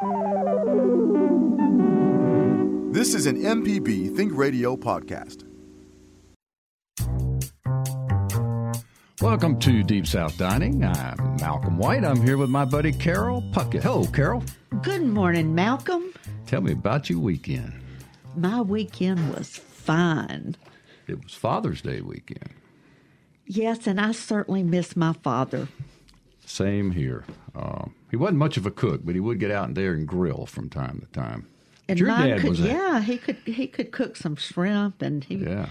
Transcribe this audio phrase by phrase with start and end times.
[0.00, 0.08] This
[3.14, 5.44] is an MPB Think Radio podcast.
[9.20, 10.82] Welcome to Deep South Dining.
[10.82, 12.06] I'm Malcolm White.
[12.06, 13.82] I'm here with my buddy Carol Puckett.
[13.82, 14.42] Hello, Carol.
[14.80, 16.14] Good morning, Malcolm.
[16.46, 17.74] Tell me about your weekend.
[18.34, 20.56] My weekend was fine.
[21.08, 22.54] It was Father's Day weekend.
[23.44, 25.68] Yes, and I certainly miss my father.
[26.46, 27.22] Same here.
[27.54, 30.46] Uh, he wasn't much of a cook, but he would get out there and grill
[30.46, 31.46] from time to time.
[31.88, 35.24] And your dad could, was a- yeah, he could he could cook some shrimp, and
[35.24, 35.68] he, yeah.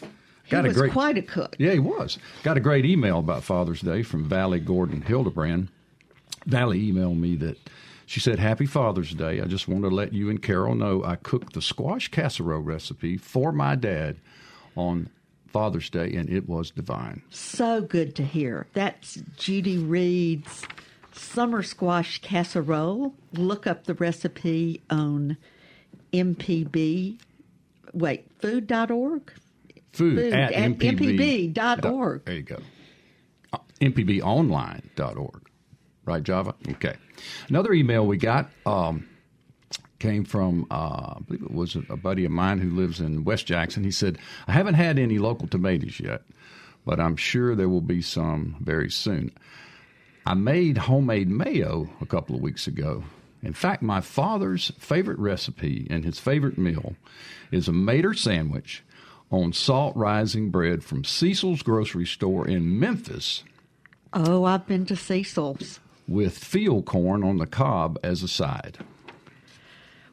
[0.00, 1.56] he Got a was great- quite a cook.
[1.58, 2.18] Yeah, he was.
[2.42, 5.68] Got a great email about Father's Day from Valley Gordon Hildebrand.
[6.46, 7.58] Valley emailed me that
[8.06, 9.40] she said, Happy Father's Day.
[9.40, 13.16] I just want to let you and Carol know I cooked the squash casserole recipe
[13.16, 14.18] for my dad
[14.76, 15.08] on
[15.54, 17.22] Father's Day, and it was divine.
[17.30, 18.66] So good to hear.
[18.72, 20.66] That's Judy Reed's
[21.12, 23.14] summer squash casserole.
[23.32, 25.36] Look up the recipe on
[26.12, 27.20] MPB.
[27.92, 29.32] Wait, food.org?
[29.92, 32.24] Food, Food at, at mpb mpb.org.
[32.24, 32.58] There you go.
[33.52, 35.48] Uh, mpbonline.org.
[36.04, 36.56] Right, Java?
[36.68, 36.96] Okay.
[37.48, 39.08] Another email we got um,
[39.98, 43.46] came from, uh, I believe it was a, buddy of mine who lives in West
[43.46, 43.84] Jackson.
[43.84, 46.22] He said, I haven't had any local tomatoes yet,
[46.84, 49.32] but I'm sure there will be some very soon.
[50.26, 53.04] I made homemade mayo a couple of weeks ago.
[53.42, 56.96] In fact, my father's favorite recipe and his favorite meal
[57.50, 58.82] is a mater sandwich
[59.30, 63.44] on salt rising bread from Cecil's grocery store in Memphis
[64.16, 65.80] Oh, I've been to Cecil's.
[66.06, 68.78] with field corn on the cob as a side.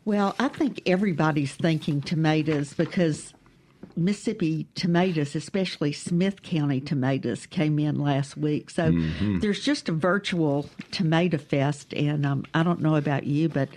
[0.05, 3.33] Well, I think everybody's thinking tomatoes because
[3.95, 8.69] Mississippi tomatoes, especially Smith County tomatoes, came in last week.
[8.69, 8.91] So
[9.41, 13.69] there's just a virtual tomato fest, and um, I don't know about you, but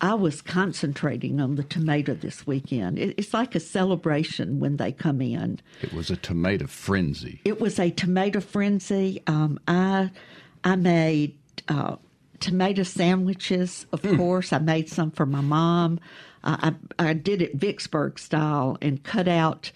[0.00, 2.98] I was concentrating on the tomato this weekend.
[2.98, 5.60] It, it's like a celebration when they come in.
[5.82, 7.40] It was a tomato frenzy.
[7.44, 9.22] It was a tomato frenzy.
[9.26, 10.10] Um, I
[10.64, 11.36] I made
[11.68, 11.96] uh,
[12.40, 13.86] tomato sandwiches.
[13.92, 14.16] Of Hmm.
[14.16, 15.98] course, I made some for my mom.
[16.44, 19.72] Uh, I I did it Vicksburg style and cut out.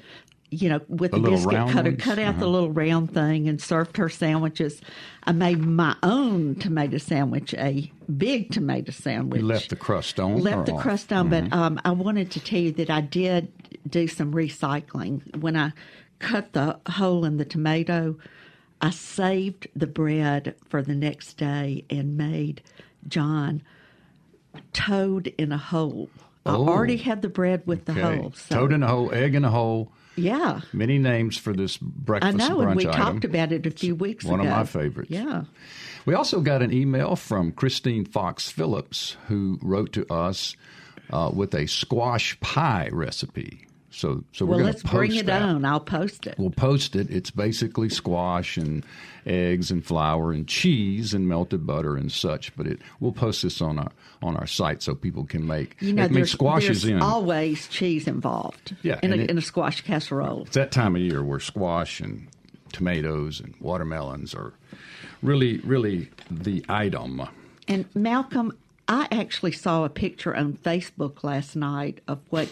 [0.55, 2.03] You know, with The the, biscuit cutter, ones?
[2.03, 2.51] cut out the Uh-huh.
[2.51, 4.83] little round thing and served her sandwiches.
[5.25, 9.41] I made my own tomato sandwich, a big tomato sandwich.
[9.41, 10.43] You left the crust on?
[10.43, 10.83] Left the off?
[10.83, 11.49] crust on, Mm-hmm.
[11.49, 13.49] but um, I wanted to tell you that I did
[13.89, 15.37] do some recycling.
[15.41, 15.73] When I
[16.19, 18.19] cut the hole in the tomato,
[18.83, 22.63] I saved the bread for the next day and made
[23.09, 23.63] John
[24.73, 26.11] toad in a hole.
[26.45, 26.67] I Oh.
[26.69, 28.17] already had the bread with the Okay.
[28.19, 28.33] hole.
[28.35, 29.93] So, Toad in a hole, egg in a hole.
[30.17, 30.61] yeah.
[30.73, 32.35] Many names for this breakfast.
[32.35, 33.01] I know, brunch and we item.
[33.01, 34.51] talked about it a few weeks one ago.
[34.51, 35.11] One of my favorites.
[35.11, 35.45] Yeah.
[36.05, 40.57] We also got an email from Christine Fox Phillips who wrote to us
[41.11, 43.67] uh, with a squash pie recipe.
[43.93, 45.43] So, so we're Well, going to post bring it that.
[45.43, 45.65] on.
[45.65, 46.37] I'll post it.
[46.39, 47.11] We'll post it.
[47.11, 48.85] It's basically squash and
[49.27, 52.57] eggs and flour and cheese and melted butter and such.
[52.57, 53.93] But it we'll post this on our
[54.23, 55.77] on our site so people can make.
[55.81, 57.03] You know, I there's, squash there's in.
[57.03, 58.75] always cheese involved.
[58.83, 60.43] Yeah, in a, it- in a squash casserole.
[60.47, 62.29] it's that time of year where squash and
[62.73, 64.55] tomatoes and watermelons are
[65.23, 67.23] really, really the item.
[67.69, 68.57] And Malcolm,
[68.89, 72.49] I actually saw a picture on Facebook last night of what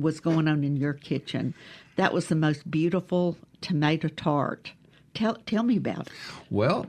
[0.00, 1.54] was going on in your kitchen.
[1.96, 4.72] That was the most beautiful tomato tart.
[5.14, 6.12] Tell tell me about it.
[6.50, 6.86] Well,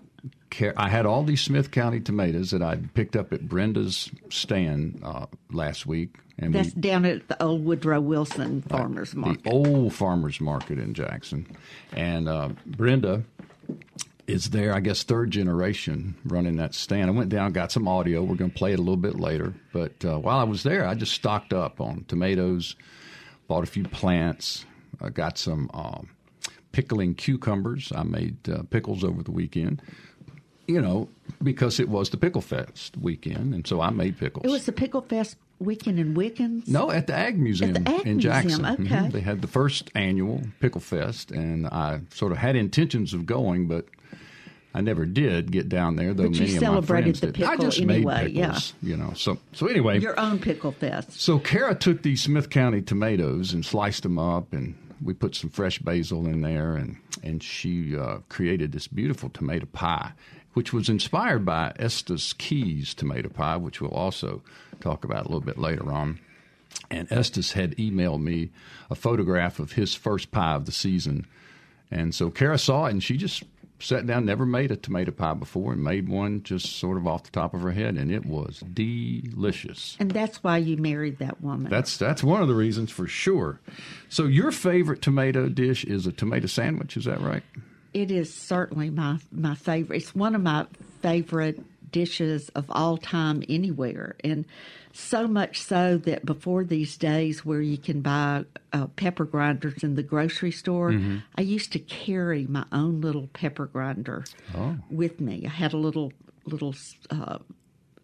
[0.75, 5.27] I had all these Smith County tomatoes that I picked up at Brenda's stand uh,
[5.51, 9.43] last week, and That's we, down at the old Woodrow Wilson Farmers Market.
[9.43, 11.45] the old farmers market in Jackson,
[11.93, 13.23] and uh, Brenda
[14.27, 14.73] is there.
[14.73, 17.09] I guess third generation running that stand.
[17.09, 18.23] I went down, got some audio.
[18.23, 19.53] We're going to play it a little bit later.
[19.73, 22.75] But uh, while I was there, I just stocked up on tomatoes,
[23.49, 24.65] bought a few plants,
[25.01, 26.07] uh, got some um,
[26.71, 27.91] pickling cucumbers.
[27.93, 29.81] I made uh, pickles over the weekend.
[30.67, 31.09] You know,
[31.41, 34.45] because it was the Pickle Fest weekend, and so I made pickles.
[34.45, 36.67] It was the Pickle Fest weekend in Wiggins.
[36.67, 38.65] No, at the Ag Museum the Ag in Museum, Jackson.
[38.67, 38.83] okay.
[38.83, 39.11] Mhm.
[39.11, 43.67] They had the first annual Pickle Fest, and I sort of had intentions of going,
[43.67, 43.87] but
[44.73, 46.13] I never did get down there.
[46.13, 47.43] Though But you many of my friends the did.
[47.43, 48.45] I just anyway, made yeah.
[48.47, 49.13] pickles, you know.
[49.15, 51.19] So, so anyway, Your own Pickle Fest.
[51.19, 55.49] so Kara took these Smith County tomatoes and sliced them up, and we put some
[55.49, 60.11] fresh basil in there, and and she uh, created this beautiful tomato pie,
[60.53, 64.43] which was inspired by Estes Keys tomato pie, which we'll also
[64.81, 66.19] talk about a little bit later on.
[66.91, 68.49] And Estes had emailed me
[68.91, 71.25] a photograph of his first pie of the season,
[71.89, 73.43] and so Kara saw it, and she just
[73.79, 77.23] sat down, never made a tomato pie before, and made one just sort of off
[77.23, 79.95] the top of her head, and it was delicious.
[79.99, 81.69] And that's why you married that woman.
[81.69, 83.59] That's that's one of the reasons for sure.
[84.09, 87.43] So your favorite tomato dish is a tomato sandwich, is that right?
[87.93, 89.97] it is certainly my my favorite.
[89.97, 90.65] It's one of my
[91.01, 91.59] favorite
[91.91, 94.45] dishes of all time anywhere, and
[94.93, 99.95] so much so that before these days where you can buy uh, pepper grinders in
[99.95, 100.93] the grocery store,
[101.35, 104.25] I used to carry my own little pepper grinder
[104.89, 105.45] with me.
[105.45, 106.13] I had a little
[106.45, 106.75] little.
[107.09, 107.39] Uh,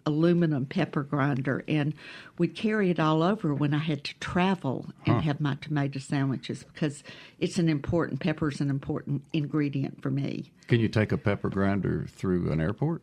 [0.05, 1.93] aluminum pepper grinder and
[2.37, 6.63] we'd carry it all over when I had to travel and have my tomato sandwiches
[6.63, 7.03] because
[7.39, 10.51] it's an important pepper is an important ingredient for me.
[10.67, 13.01] Can you take a pepper grinder through an airport?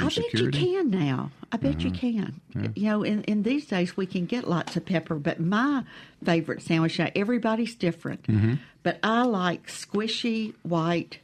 [0.00, 1.30] I bet you can now.
[1.50, 2.40] I bet you can.
[2.74, 5.84] You know, in, in these days we can get lots of pepper, but my
[6.24, 8.24] favorite sandwich now everybody's different.
[8.24, 8.54] Mm-hmm.
[8.82, 11.18] But I like squishy white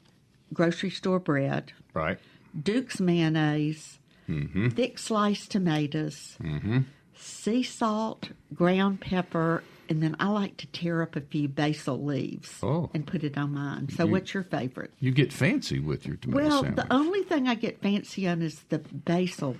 [0.53, 2.19] grocery store bread, Right.
[2.61, 3.99] Duke's mayonnaise,
[4.29, 4.69] mm-hmm.
[4.71, 6.81] thick sliced tomatoes, mm-hmm.
[7.17, 12.59] sea salt, ground pepper, and then I like to tear up a few basil leaves
[12.63, 12.91] Oh.
[12.95, 13.89] and put it on mine.
[13.91, 14.93] So, what's your favorite?
[15.01, 16.87] You get fancy with your tomato Well, sandwich.
[16.87, 19.57] the only thing I get fancy on is the basil.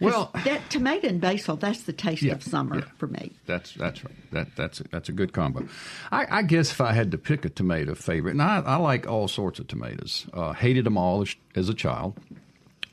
[0.00, 2.84] Well- that tomato and basil, that's the taste Yeah, of summer yeah.
[2.96, 3.32] for me.
[3.44, 4.14] That's that's right.
[4.32, 5.68] That that's a, that's a good combo.
[6.10, 9.06] I, I guess if I had to pick a tomato favorite, and I, I like
[9.06, 10.26] all sorts of tomatoes.
[10.32, 12.16] Uh, hated them all as, as a child.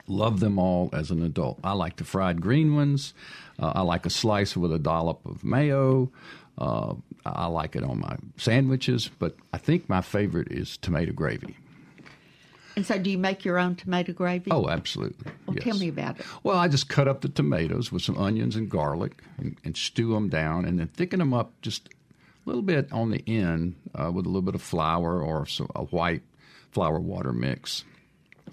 [0.07, 1.59] Love them all as an adult.
[1.63, 3.13] I like the fried green ones.
[3.59, 6.11] Uh, I like a slice with a dollop of mayo.
[6.57, 6.95] Uh,
[7.25, 11.57] I like it on my sandwiches, but I think my favorite is tomato gravy.
[12.77, 14.51] And so, do you make your own tomato gravy?
[14.51, 15.31] Oh, absolutely.
[15.47, 15.63] well, yes.
[15.63, 16.25] tell me about it.
[16.43, 20.13] Well, I just cut up the tomatoes with some onions and garlic and, and stew
[20.13, 21.91] them down and then thicken them up just a
[22.45, 25.85] little bit on the end uh, with a little bit of flour or so, a
[25.85, 26.21] white
[26.71, 27.83] flour water mix.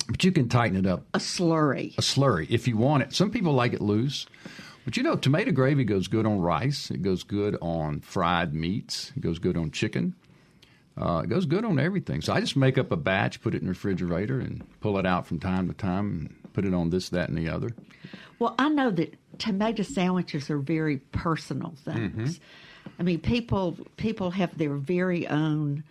[0.08, 1.96] But you can tighten it up A slurry.
[1.96, 3.12] a slurry if you want it.
[3.14, 4.26] Some people like it loose.
[4.84, 6.90] But you know, tomato gravy goes good on rice.
[6.90, 9.12] It goes good on fried meats.
[9.16, 10.14] It goes good on chicken.
[11.00, 12.20] Uh, it goes good on everything.
[12.20, 15.06] So I just make up a batch, put it in the refrigerator, and pull it
[15.06, 17.70] out from time to time, and put it on this, that, and the other.
[18.38, 22.38] Well, I know that tomato sandwiches are very personal things.
[22.98, 25.82] I mean, people people have their very own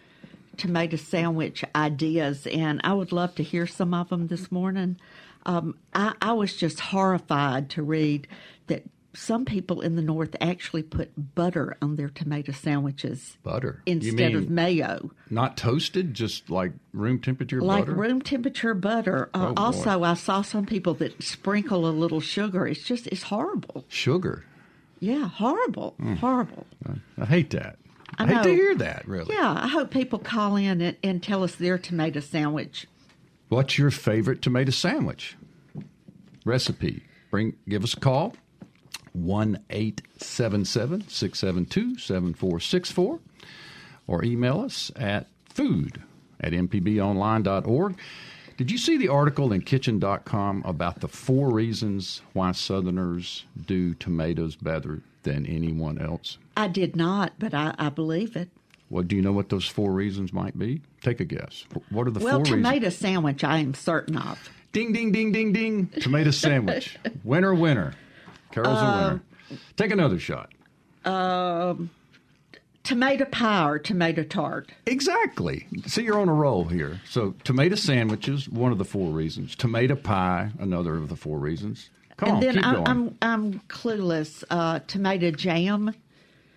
[0.58, 4.98] tomato sandwich ideas, and I would love to hear some of them this morning.
[5.46, 8.28] Um, I, I was just horrified to read
[8.68, 8.84] that
[9.16, 13.84] some people in the north actually put butter on their tomato sandwiches Butter.
[13.86, 17.96] Instead of mayo, Not toasted, just like room temperature like butter.
[17.96, 19.30] room temperature butter.
[19.34, 19.62] Uh, Oh, boy.
[19.62, 22.66] also, I saw some people that sprinkle a little sugar.
[22.66, 23.86] It's just it's horrible.
[23.88, 24.46] Sugar.
[25.00, 26.66] Yeah, horrible, horrible.
[27.20, 27.78] I hate that.
[28.18, 29.08] I hate to hear that.
[29.08, 29.34] Really.
[29.36, 32.88] Yeah, I hope people call in and, and tell us their tomato sandwich.
[33.50, 35.36] What's your favorite tomato sandwich
[36.46, 37.04] recipe?
[37.32, 38.36] Bring give us a call.
[39.14, 43.20] one eight seven seven six seven two seven four six four,
[44.08, 46.02] or email us at food
[46.40, 47.98] at mpbonline.org.
[48.58, 54.56] Did you see the article in kitchen.com about the four reasons why Southerners do tomatoes
[54.56, 56.38] better than anyone else?
[56.56, 58.50] I did not, but I, I believe it.
[58.90, 60.82] Well, do you know what those four reasons might be?
[61.02, 61.66] Take a guess.
[61.90, 62.64] What are the Well, four reasons?
[62.64, 64.50] tomato sandwich, I am certain of.
[64.72, 65.88] Ding, ding, ding, ding, ding.
[66.02, 66.98] Tomato sandwich.
[67.24, 67.96] winner, winner.
[68.52, 69.22] Carol's a uh, winner.
[69.78, 70.52] Take another shot.
[71.06, 71.90] Um,
[72.84, 74.72] Tomato pie or tomato tart.
[74.86, 75.68] Exactly.
[75.86, 77.00] See, you're on a roll here.
[77.10, 79.56] So, tomato sandwiches, one of the four reasons.
[79.56, 81.90] Tomato pie, another of the four reasons.
[82.18, 82.88] Come and on, then keep I'm, going.
[82.88, 84.44] I'm I'm clueless.
[84.50, 85.96] Uh, tomato jam,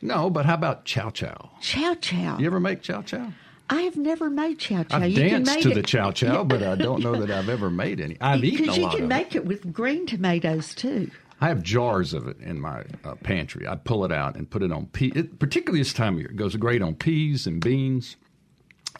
[0.02, 1.50] no, but how about chow chow?
[1.60, 2.38] chow chow.
[2.38, 3.32] You ever make chow chow?
[3.68, 4.98] I have never made chow chow.
[4.98, 7.30] I've you can danced make to it, the chow chow, but I don't know that
[7.30, 8.16] I've ever made any.
[8.20, 8.76] I've eaten a lot.
[8.76, 9.38] because you can make it.
[9.38, 11.10] it with green tomatoes too.
[11.40, 13.68] I have jars of it in my uh, pantry.
[13.68, 15.10] I pull it out and put it on pea.
[15.10, 18.16] Particularly this time of year, it goes great on peas and beans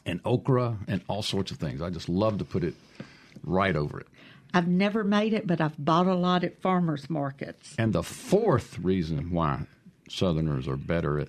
[0.04, 1.80] and okra and all sorts of things.
[1.80, 2.74] I just love to put it
[3.42, 4.08] right over it.
[4.52, 7.74] I've never made it, but I've bought a lot at farmers markets.
[7.78, 9.66] And the fourth reason why
[10.08, 11.28] Southerners are better at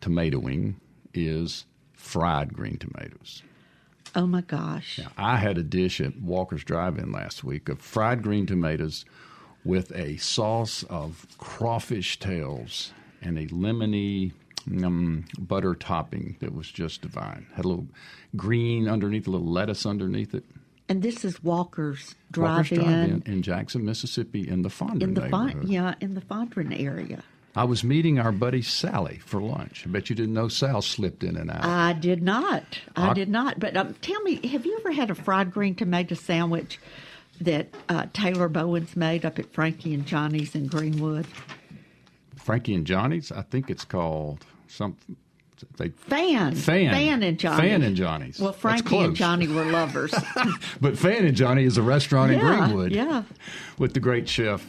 [0.00, 0.76] tomatoing
[1.12, 3.42] is fried green tomatoes.
[4.16, 5.00] Oh my gosh!
[5.18, 9.04] I had a dish at Walker's Drive-In last week of fried green tomatoes
[9.64, 12.92] with a sauce of crawfish tails
[13.22, 14.32] and a lemony
[14.82, 17.46] um, butter topping that was just divine.
[17.54, 17.86] Had a little
[18.36, 20.44] green underneath, a little lettuce underneath it.
[20.88, 25.94] And this is Walker's Drive-In Drive-In Jackson, Mississippi, in the Fondren in the Fon- yeah
[26.00, 27.22] in the Fondren area.
[27.56, 29.84] I was meeting our buddy Sally for lunch.
[29.86, 31.64] I bet you didn't know Sal slipped in and out.
[31.64, 32.64] I did not.
[32.96, 33.58] I, I- did not.
[33.60, 36.78] But um, tell me, have you ever had a fried green tomato sandwich
[37.40, 41.26] that uh, Taylor Bowen's made up at Frankie and Johnny's in Greenwood?
[42.36, 43.32] Frankie and Johnny's.
[43.32, 45.16] I think it's called something.
[45.78, 46.90] They Fan, Fan.
[46.90, 48.38] Fan and Johnny, Fan and Johnny's.
[48.38, 49.16] Well, Frankie and.
[49.16, 50.12] Johnny were lovers.
[50.80, 52.92] but Fan and Johnny is a restaurant in Greenwood.
[52.92, 53.22] yeah.
[53.78, 54.66] with the great chef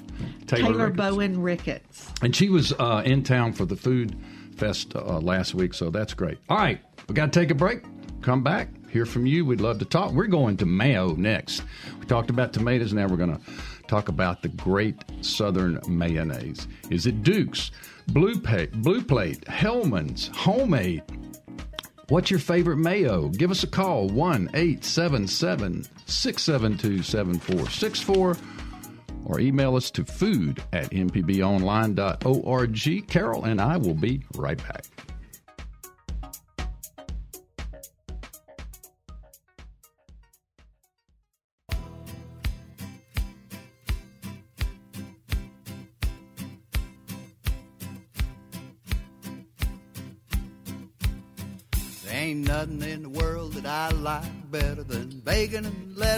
[0.48, 0.98] Taylor, Taylor Ricketts.
[0.98, 2.12] Bowen Ricketts.
[2.22, 4.16] And she was uh, in town for the food
[4.56, 6.38] fest uh, last week, so that's great.
[6.50, 6.80] All right,
[7.10, 7.84] we got to take a break.
[8.26, 9.46] Come back, hear from you.
[9.46, 10.12] We'd love to talk.
[10.12, 11.62] We're going to Mayo next.
[12.00, 12.92] We talked about tomatoes.
[12.92, 13.42] Now we're going to
[13.88, 16.68] talk about the great Southern mayonnaise.
[16.90, 17.70] Is it Duke's,
[18.08, 21.04] Blue, pa- Blue Plate, Hellmann's, Homemade?
[22.10, 23.30] What's your favorite mayo?
[23.30, 28.38] Give us a call 1 877 672 7464
[29.26, 33.08] or email us to food at mpbonline.org.
[33.08, 34.86] Carol and I will be right back.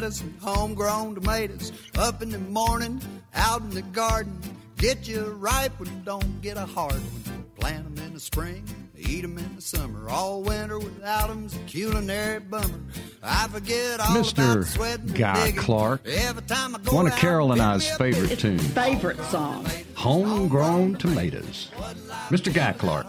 [0.08, 1.74] Lettuce and homegrown tomatoes.
[1.98, 3.02] Up in the morning,
[3.36, 4.40] out in the garden,
[4.78, 7.44] get you a ripe one, don't get a hard one.
[7.60, 8.64] Plant 'em in the spring,
[8.98, 10.08] eat 'em in the summer.
[10.10, 12.80] All winter without 'em's a culinary bummer.
[13.22, 14.54] I forget all Mr.
[14.54, 15.62] about sweating and Guy digging.
[15.62, 18.68] Clark, Every time I go One of out, Carol and pick I's me favorite tunes,
[18.68, 19.66] Favorite song.
[19.96, 21.68] Homegrown Tomatoes.
[22.30, 22.54] Mr.
[22.54, 23.08] Guy Clark.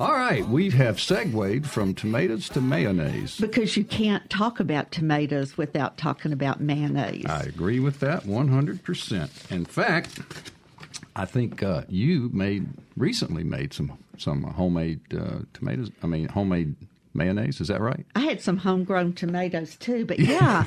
[0.00, 3.38] All right, we have segued from tomatoes to mayonnaise.
[3.38, 7.26] Because you can't talk about tomatoes without talking about mayonnaise.
[7.26, 9.52] I agree with that 100%.
[9.52, 10.20] In fact,
[11.14, 15.90] I think uh, you made recently made some some homemade uh, tomatoes.
[16.02, 16.74] I mean, homemade
[17.14, 17.60] mayonnaise.
[17.60, 18.04] Is that right?
[18.16, 20.66] I had some homegrown tomatoes too, but yeah,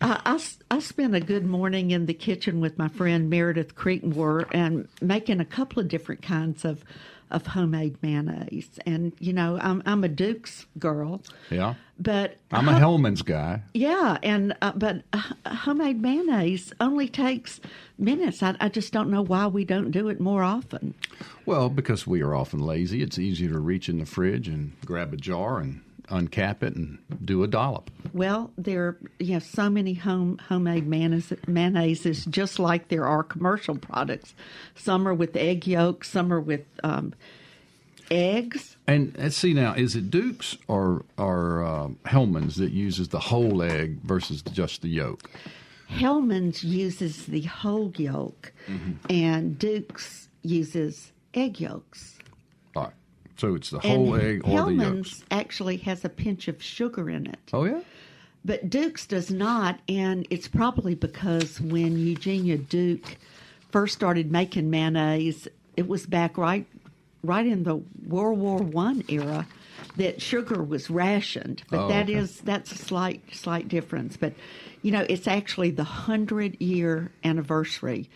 [0.00, 0.38] I
[0.70, 5.40] I spent a good morning in the kitchen with my friend Meredith Creekmore and making
[5.40, 6.84] a couple of different kinds of
[7.30, 8.70] of homemade mayonnaise.
[8.86, 11.74] And you know, I'm I'm a Duke's girl, Yeah.
[11.98, 13.62] but I'm a Hellmann's guy.
[13.74, 17.60] yeah, and uh, but uh, homemade mayonnaise only takes
[17.98, 18.42] minutes.
[18.42, 20.94] I, I just don't know why we don't do it more often.
[21.44, 25.12] Well, because we are often lazy, it's easier to reach in the fridge and grab
[25.12, 27.90] a jar and uncap it and do a dollop.
[28.12, 33.22] Well, there are you know, so many home homemade mayonnaise, mayonnaises, just like there are
[33.22, 34.34] commercial products.
[34.74, 37.14] Some are with egg yolks, some are with um,
[38.10, 38.76] eggs.
[38.86, 43.62] And let's see now, is it Duke's or or uh, Hellmann's that uses the whole
[43.62, 45.30] egg versus just the yolk?
[45.88, 48.52] Hellmann's uses the whole yolk,
[49.08, 52.15] and Duke's uses egg yolks.
[53.36, 55.24] So it's the whole and egg or the yolks.
[55.30, 57.38] Actually has a pinch of sugar in it.
[57.52, 57.80] Oh yeah.
[58.44, 63.16] But Duke's does not, and it's probably because when Eugenia Duke
[63.70, 66.64] first started making mayonnaise, it was back right,
[67.24, 69.46] right in the World War One era
[69.96, 71.62] that sugar was rationed.
[71.70, 72.14] But Oh, that okay.
[72.14, 74.16] is that's a slight slight difference.
[74.16, 74.32] But
[74.82, 78.08] you know, it's actually the hundred year anniversary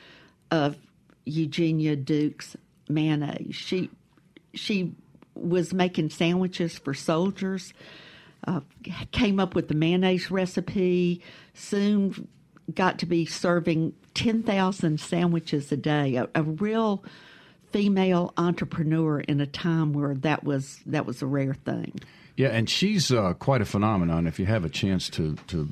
[0.50, 0.77] of
[1.25, 2.57] Eugenia Duke's
[2.89, 3.57] mayonnaise.
[3.57, 3.91] She
[4.55, 4.95] she
[5.40, 7.73] was making sandwiches for soldiers
[8.47, 8.61] uh,
[9.12, 11.23] came up with the mayonnaise recipe,
[11.54, 12.28] soon
[12.75, 16.16] got to be serving 10,000 sandwiches a day.
[16.16, 17.04] A, a real
[17.70, 22.00] female entrepreneur in a time where that was that was a rare thing.
[22.37, 24.26] Yeah, and she's uh, quite a phenomenon.
[24.26, 25.68] If you have a chance to, to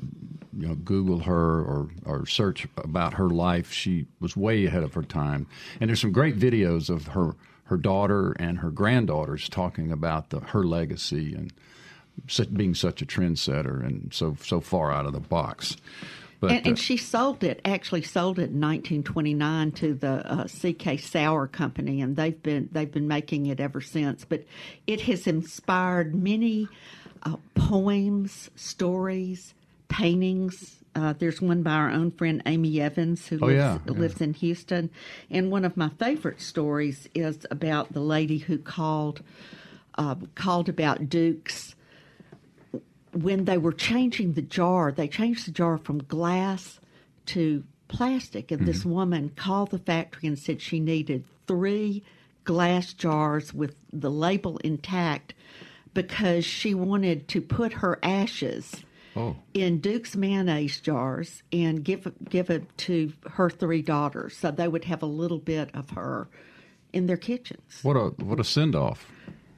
[0.55, 4.93] you know, Google her or, or search about her life, she was way ahead of
[4.93, 5.47] her time.
[5.81, 7.35] And there's some great videos of her,
[7.69, 11.53] her daughter and her granddaughters talking about the, her legacy and
[12.27, 15.77] such, being such a trendsetter and so so far out of the box.
[16.39, 20.47] But and, and uh, she sold it, actually sold it in 1929 to the uh,
[20.47, 21.01] C.F.
[21.01, 24.25] Sauer Company, and they've been they've been making it ever since.
[24.25, 24.45] But
[24.87, 26.67] it has inspired many
[27.23, 29.53] uh, poems, stories,
[29.89, 30.78] paintings.
[30.95, 33.91] Uh, there's one by our own friend Amy Evans who Oh, lives, yeah, yeah.
[33.91, 34.89] lives in Houston,
[35.29, 39.21] and one of my favorite stories is about the lady who called
[39.97, 41.75] uh, called about Duke's
[43.11, 46.79] when they were changing the jar, they changed the jar from glass
[47.27, 48.51] to plastic.
[48.51, 52.03] And this woman called the factory and said she needed three
[52.43, 55.33] glass jars with the label intact
[55.93, 58.83] because she wanted to put her ashes
[59.19, 64.67] oh, in Duke's mayonnaise jars and give give it to her three daughters, so they
[64.67, 66.27] would have a little bit of her
[66.93, 67.79] in their kitchens.
[67.83, 69.05] What a what a send off.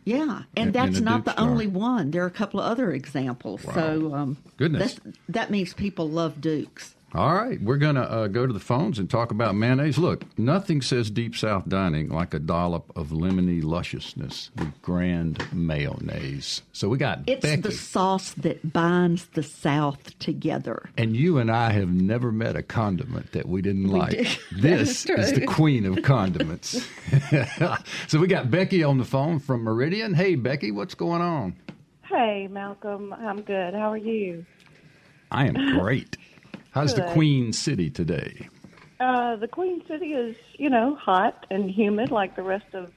[0.03, 1.49] Yeah, and In- that's in not Duke's the jar.
[1.51, 2.09] only one.
[2.11, 3.61] There are a couple of other examples.
[3.61, 4.99] So, um, Goodness.
[5.29, 6.95] that means people love Dukes.
[7.13, 9.97] All right, we're going to uh, go to the phones and talk about mayonnaise.
[9.97, 16.61] Look, nothing says deep south dining like a dollop of lemony lusciousness with grand mayonnaise.
[16.71, 20.89] So we got It's Becky, the sauce that binds the South together.
[20.97, 24.11] and you and I have never met a condiment that we didn't like.
[24.11, 24.27] did.
[24.53, 26.87] This That is is the queen of condiments.
[28.07, 30.13] so we got Becky on the phone from Meridian.
[30.13, 31.57] Hey, Becky, what's going on?
[32.03, 33.11] Hey, Malcolm.
[33.13, 33.73] I'm good.
[33.73, 34.45] How are you?
[35.29, 36.15] I am great.
[36.71, 38.47] How's the Queen City today?
[38.99, 42.91] Uh, the Queen City is, you know, hot and humid like the rest of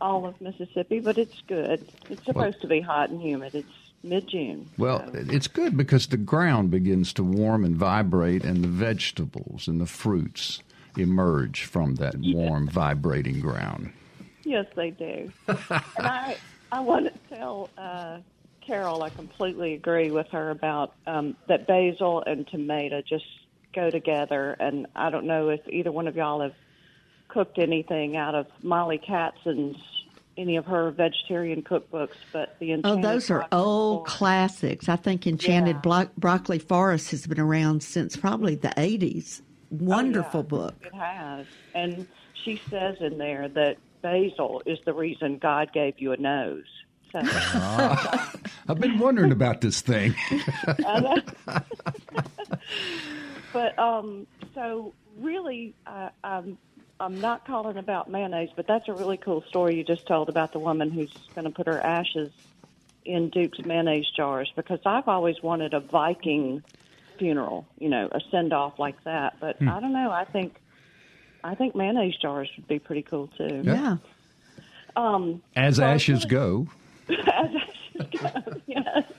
[0.00, 1.88] all of Mississippi, but it's good.
[2.10, 3.54] It's supposed to be hot and humid.
[3.54, 3.68] It's
[4.02, 4.68] mid June.
[4.78, 9.80] Well, it's good because the ground begins to warm and vibrate, and the vegetables and
[9.80, 10.60] the fruits
[10.96, 13.92] emerge from that warm, vibrating ground.
[14.44, 15.32] Yes, they do.
[15.48, 15.56] and
[15.98, 16.36] I,
[16.70, 18.18] I want to tell uh,
[18.66, 23.24] Carol I completely agree with her about um, that basil and tomato just
[23.74, 24.56] go together.
[24.60, 26.54] And I don't know if either one of y'all have
[27.28, 29.76] cooked anything out of Mollie Katzen's
[30.38, 34.88] any of her vegetarian cookbooks, but the Oh, those are Broccoli old Forest- classics.
[34.88, 35.80] I think Enchanted Yeah.
[35.82, 39.42] Blo- Broccoli Forest has been around since probably the 80s.
[39.70, 40.74] Wonderful Oh, yeah, book.
[40.86, 41.46] It has.
[41.74, 42.06] And
[42.44, 46.64] she says in there that basil is the reason God gave you a nose.
[47.12, 47.20] So,
[48.68, 50.14] I've been wondering about this thing.
[53.52, 56.58] but um, so really, uh, I'm
[57.00, 60.52] I'm not calling about mayonnaise, but that's a really cool story you just told about
[60.52, 62.30] the woman who's going to put her ashes
[63.04, 66.62] in Duke's mayonnaise jars because I've always wanted a Viking
[67.18, 69.36] funeral, you know, a send off like that.
[69.40, 70.10] But I don't know.
[70.10, 70.56] I think
[71.44, 73.62] I think mayonnaise jars would be pretty cool too.
[73.64, 73.96] Yeah.
[75.56, 76.68] As Well, ashes go.
[78.66, 79.04] Yes.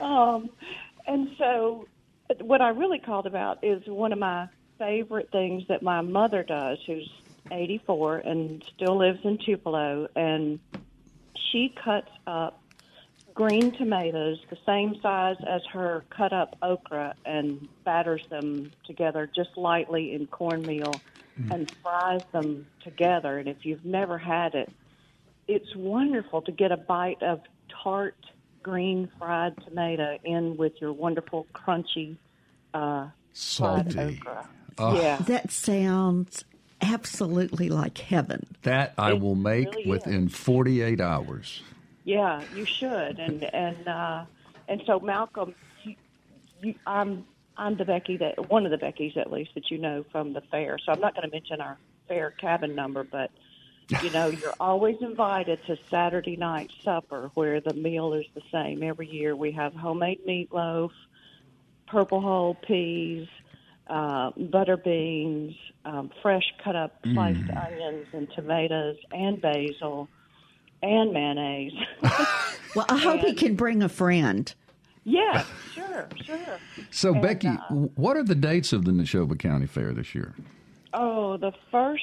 [0.00, 0.50] Um,
[1.08, 1.88] and so,
[2.40, 6.78] what I really called about is one of my favorite things that my mother does,
[6.86, 7.10] who's
[7.50, 10.60] 84 and still lives in Tupelo, and
[11.50, 12.62] she cuts up
[13.34, 19.50] green tomatoes the same size as her cut up okra and batters them together just
[19.56, 21.00] lightly in cornmeal
[21.52, 23.38] and fries them together.
[23.38, 24.72] And if you've never had it,
[25.48, 27.40] it's wonderful to get a bite of
[27.82, 28.16] tart
[28.62, 32.16] green fried tomato in with your wonderful crunchy
[32.74, 34.18] uh, fried Salty.
[34.20, 34.48] okra.
[34.78, 35.00] Oh.
[35.00, 36.44] Yeah, That sounds
[36.80, 38.46] absolutely like heaven.
[38.62, 41.62] That I It will make really within 48 hours.
[42.04, 43.18] yeah, you should.
[43.18, 44.24] And and uh,
[44.68, 45.96] and so Malcolm, you,
[46.62, 47.24] you, I'm
[47.56, 50.40] I'm the Becky that one of the Beckys at least that you know from the
[50.42, 50.78] fair.
[50.78, 53.30] So I'm not going to mention our fair cabin number, but
[54.02, 58.82] you know you're always invited to Saturday night supper where the meal is the same
[58.82, 59.34] every year.
[59.34, 60.90] We have homemade meatloaf,
[61.86, 63.26] purple hull peas,
[63.88, 70.08] uh, butter beans, um, fresh cut up sliced onions and tomatoes and basil
[70.82, 71.72] and mayonnaise.
[72.76, 74.54] Well, I hope he can bring a friend.
[75.04, 75.42] yeah,
[75.74, 76.38] sure, sure.
[76.90, 80.34] So, And, Becky, uh, what are the dates of the Neshoba County Fair this year?
[80.92, 82.02] Oh, the first,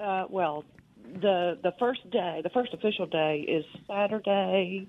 [0.00, 0.64] uh, well,
[1.20, 4.88] the the first day, the first official day is Saturday.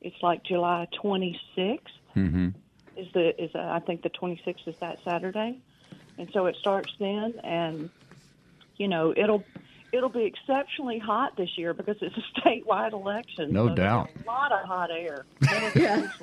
[0.00, 1.80] It's like July 26th.
[2.16, 2.48] Mm-hmm.
[2.96, 5.58] Is the is uh, I think the 26th is that Saturday,
[6.18, 7.90] and so it starts then, and
[8.76, 9.44] you know it'll
[9.92, 13.52] it'll be exceptionally hot this year because it's a statewide election.
[13.52, 14.10] No so doubt.
[14.24, 15.24] a lot of hot air.
[15.74, 16.08] yeah.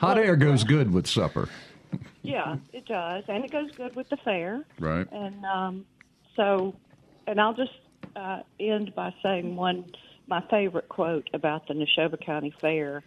[0.00, 1.48] Hot air goes good with supper.
[2.22, 4.64] yeah, it does, and it goes good with the fair.
[4.78, 5.06] Right.
[5.10, 5.84] And um,
[6.36, 6.74] so,
[7.26, 7.72] and I'll just
[8.18, 9.84] uh, end by saying one,
[10.26, 13.02] my favorite quote about the Neshoba County Fair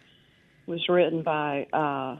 [0.66, 2.16] was written by uh,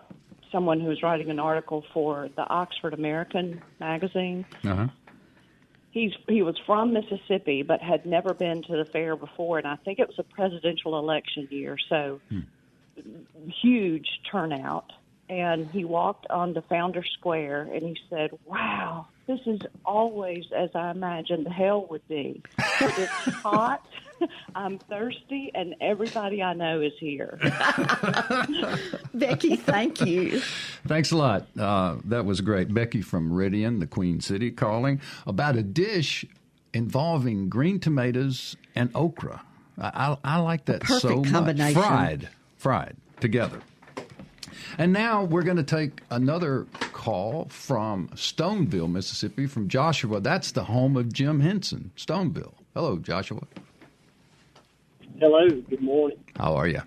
[0.51, 4.45] someone who was writing an article for the Oxford American magazine.
[4.65, 4.89] Uh-huh.
[5.91, 9.77] He's he was from Mississippi, but had never been to the fair before, and I
[9.77, 12.19] think it was a presidential election year, so
[13.63, 14.91] huge turnout.
[15.29, 20.91] And he walked onto Founder Square, and he said, "Wow, this is always as I
[20.91, 22.43] imagined hell would be.
[22.81, 23.87] It's hot."
[24.55, 27.39] I'm thirsty, and everybody I know is here.
[29.15, 30.41] Becky, thank you.
[30.87, 31.47] Thanks a lot.
[31.59, 32.73] Uh, that was great.
[32.73, 36.25] Becky from Meridian, the Queen City, calling about a dish
[36.73, 39.43] involving green tomatoes and okra.
[39.79, 41.73] I, I, I like that perfect so much.
[41.73, 43.61] Fried, fried together.
[44.79, 50.21] And now we're going to take another call from Stoneville, Mississippi, from Joshua.
[50.21, 52.55] That's the home of Jim Henson, Stoneville.
[52.75, 53.43] Hello, Joshua.
[55.19, 56.19] Hello, good morning.
[56.37, 56.81] How are you?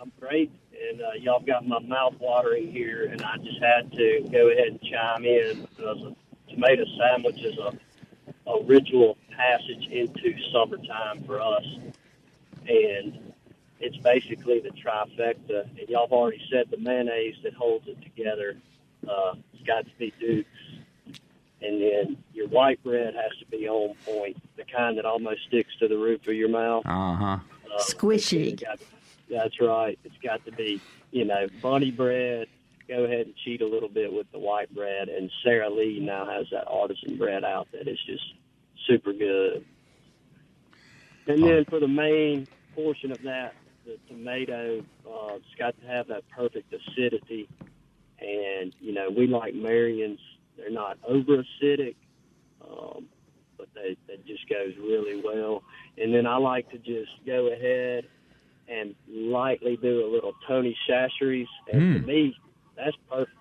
[0.00, 0.50] I'm great,
[0.90, 4.68] and uh, y'all got my mouth watering here, and I just had to go ahead
[4.68, 11.40] and chime in because a tomato sandwich is a, a ritual passage into summertime for
[11.40, 11.64] us,
[12.66, 13.29] and
[13.80, 15.62] it's basically the trifecta.
[15.78, 18.56] And y'all have already said the mayonnaise that holds it together.
[19.08, 20.48] Uh, it's got to be Duke's,
[21.62, 25.70] and then your white bread has to be on point, the kind that almost sticks
[25.80, 26.84] to the roof of your mouth.
[26.86, 27.38] Uh huh.
[27.74, 28.60] Uh, Squishy.
[28.60, 28.78] got-
[29.30, 29.96] that's right.
[30.02, 30.80] It's got to be,
[31.12, 32.48] you know, bunny bread.
[32.88, 35.08] Go ahead and cheat a little bit with the white bread.
[35.08, 38.24] And Sara Lee now has that artisan bread out that is just
[38.88, 39.64] super good.
[41.28, 46.08] And then for the main portion of that, the tomato, uh, it's got to have
[46.08, 47.48] that perfect acidity.
[48.18, 50.20] And, you know, we like Marion's.
[50.56, 51.94] They're not over acidic,
[52.62, 53.06] um,
[53.56, 55.62] but they, that just goes really well.
[55.96, 58.04] And then I like to just go ahead
[58.68, 61.48] and lightly do a little Tony Chachere's.
[61.72, 62.36] And to me,
[62.76, 63.36] that's perfect.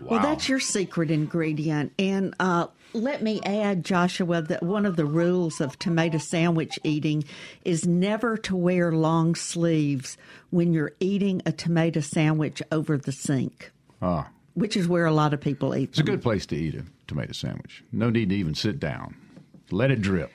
[0.00, 1.92] Well, that's your secret ingredient.
[1.98, 7.24] And uh, let me add, Joshua, that one of the rules of tomato sandwich eating
[7.64, 10.16] is never to wear long sleeves
[10.50, 13.70] when you're eating a tomato sandwich over the sink,
[14.00, 16.74] Ah, which is where a lot of people eat it's a good place to eat
[16.74, 17.84] a tomato sandwich.
[17.92, 19.14] No need to even sit down.
[19.70, 20.32] Let it drip.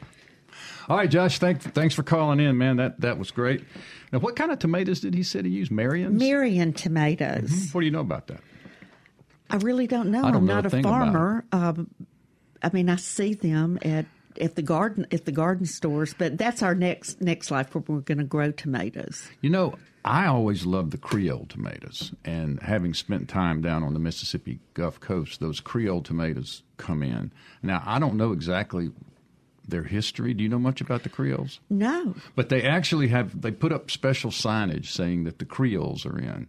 [0.89, 1.39] All right, Josh.
[1.39, 2.77] Thank, thanks for calling in, man.
[2.77, 3.63] That that was great.
[4.11, 5.71] Now, what kind of tomatoes did he say to use?
[5.71, 6.19] Marion's.
[6.19, 7.69] Marion tomatoes.
[7.71, 8.41] what do you know about that?
[9.49, 10.23] I really don't know.
[10.23, 11.45] I am not a farmer.
[11.51, 11.89] Um,
[12.63, 14.05] I mean, I see them at
[14.41, 18.01] at the garden at the garden stores, but that's our next next life where we're
[18.01, 19.29] going to grow tomatoes.
[19.41, 23.99] You know, I always loved the Creole tomatoes, and having spent time down on the
[23.99, 27.31] Mississippi Gulf Coast, those Creole tomatoes come in.
[27.61, 28.91] Now, I don't know exactly
[29.67, 30.33] their history.
[30.33, 31.59] Do you know much about the Creoles?
[31.69, 36.19] No, But they actually have they put up special signage saying that the Creoles are
[36.19, 36.47] in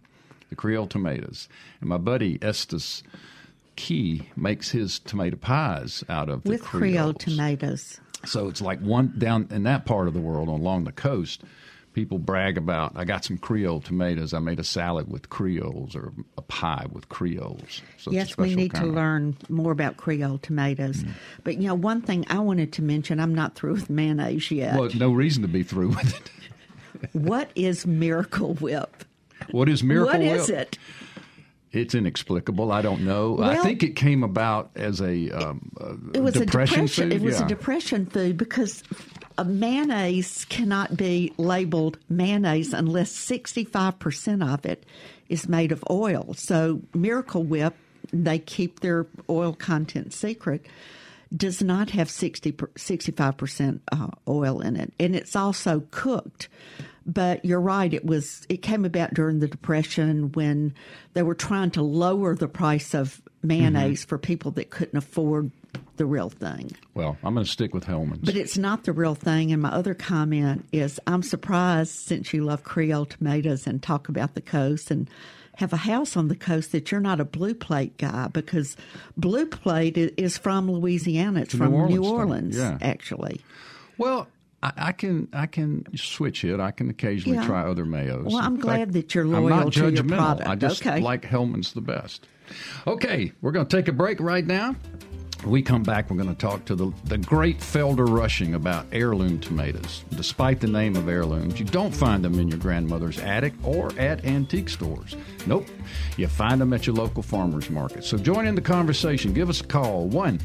[0.49, 1.47] the Creole tomatoes.
[1.79, 3.03] And my buddy Estes
[3.75, 7.99] Key makes his tomato pies out of the with Creole tomatoes.
[8.25, 11.43] So it's like one down in that part of the world along the coast.
[11.93, 14.33] People brag about I got some Creole tomatoes.
[14.33, 17.81] I made a salad with Creoles or a pie with Creoles.
[17.97, 21.03] So yes, we need to of- learn more about Creole tomatoes.
[21.03, 21.11] Mm.
[21.43, 24.77] But you know, one thing I wanted to mention, I'm not through with mayonnaise yet.
[24.77, 26.31] Well, no reason to be through with it.
[27.13, 29.05] what is Miracle Whip?
[29.51, 30.35] What is Miracle What Whip?
[30.35, 30.77] is it?
[31.75, 32.71] It's inexplicable.
[32.71, 33.41] I don't know.
[33.41, 35.71] I think it came about as a, um,
[36.13, 37.09] It was depression a depression.
[37.09, 37.13] food.
[37.13, 37.45] It was yeah.
[37.45, 38.83] a depression food because
[39.37, 44.85] a mayonnaise cannot be labeled mayonnaise unless 65% of it
[45.29, 46.33] is made of oil.
[46.37, 47.75] So Miracle Whip,
[48.13, 50.65] they keep their oil content secret,
[51.35, 56.47] does not have 60 65% uh, oil in it, and it's also cooked.
[57.05, 60.73] But you're right; it was it came about during the depression when
[61.13, 64.09] they were trying to lower the price of mayonnaise Mm-hmm.
[64.09, 65.51] for people that couldn't afford
[65.97, 66.71] the real thing.
[66.93, 68.19] Well, I'm going to stick with Hellmann's.
[68.23, 69.51] But it's not the real thing.
[69.51, 74.33] And my other comment is I'm surprised since you love Creole tomatoes and talk about
[74.33, 75.09] the coast and
[75.57, 78.75] have a house on the coast that you're not a blue plate guy because
[79.15, 81.41] blue plate is from Louisiana.
[81.41, 82.77] It's a from New Orleans New Orleans, yeah.
[82.81, 83.41] actually.
[83.97, 84.27] well,
[84.65, 86.59] I, I can I can switch it.
[86.59, 87.45] I can occasionally Yeah.
[87.45, 88.25] try other mayos.
[88.25, 90.47] Well, I'm In glad that you're loyal to your product.
[90.49, 91.01] I just Okay.
[91.01, 92.27] like Hellmann's the best.
[92.87, 94.75] Okay, we're going to take a break right now.
[95.43, 98.85] When we come back, we're going to talk to the, the great Felder Rushing about
[98.91, 100.03] heirloom tomatoes.
[100.15, 104.25] Despite the name of heirlooms, you don't find them in your grandmother's attic or at
[104.25, 105.15] antique stores.
[105.45, 105.67] Nope.
[106.17, 108.03] You find them at your local farmer's market.
[108.03, 109.33] So join in the conversation.
[109.33, 110.39] Give us a call 1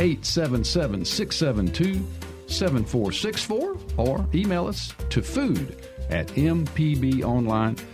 [0.00, 2.04] 877 672
[2.50, 5.76] 7464 or email us to food
[6.10, 7.84] at mpbonline.org.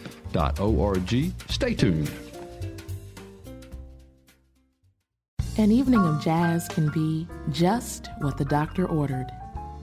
[1.49, 2.11] Stay tuned.
[5.59, 9.27] An evening of jazz can be just what the doctor ordered.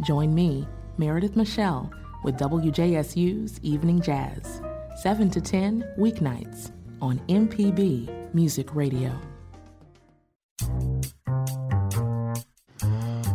[0.02, 1.92] Join me, Meredith Michelle,
[2.24, 4.62] with WJSU's Evening Jazz,
[5.02, 9.20] 7 to 10 weeknights on MPB Music Radio.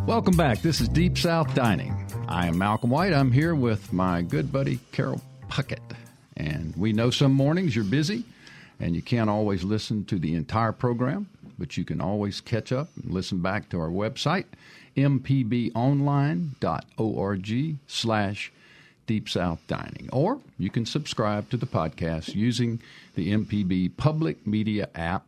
[0.08, 0.62] Welcome back.
[0.62, 1.94] This is Deep South Dining.
[2.28, 3.12] I am Malcolm White.
[3.12, 5.82] I'm here with my good buddy Carol Puckett.
[6.34, 8.24] And we know some mornings you're busy
[8.80, 12.88] and you can't always listen to the entire program, but you can always catch up
[12.96, 14.46] and listen back to our website,
[14.96, 18.52] mpbonline.org slash
[19.06, 20.08] Deep South Dining.
[20.10, 22.80] Or you can subscribe to the podcast using
[23.14, 25.26] the MPB Public Media app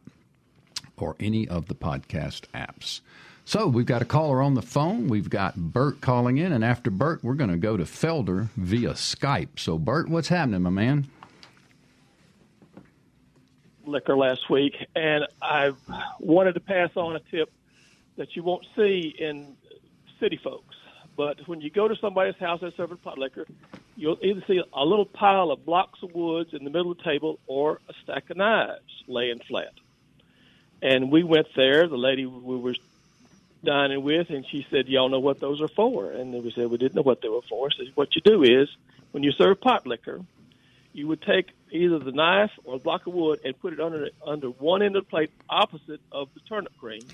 [0.96, 3.02] or any of the podcast apps.
[3.50, 5.08] So we've got a caller on the phone.
[5.08, 8.90] We've got Bert calling in, and after Bert, we're going to go to Felder via
[8.90, 9.58] Skype.
[9.58, 11.08] So, Bert, what's happening, my man?
[13.84, 15.72] liquor last week, and I
[16.20, 17.50] wanted to pass on a tip
[18.18, 19.56] that you won't see in
[20.20, 20.76] city folks.
[21.16, 23.48] But when you go to somebody's house that's serving pot liquor,
[23.96, 27.02] you'll either see a little pile of blocks of woods in the middle of the
[27.02, 29.72] table or a stack of knives laying flat.
[30.82, 31.88] And we went there.
[31.88, 32.76] The lady we were
[33.64, 36.78] dining with, and she said, "Y'all know what those are for?" And we said we
[36.78, 37.70] didn't know what they were for.
[37.70, 38.68] So what you do is
[39.12, 40.20] when you serve pot liquor,
[40.92, 44.08] you would take either the knife or a block of wood and put it under
[44.26, 47.12] under one end of the plate opposite of the turnip greens.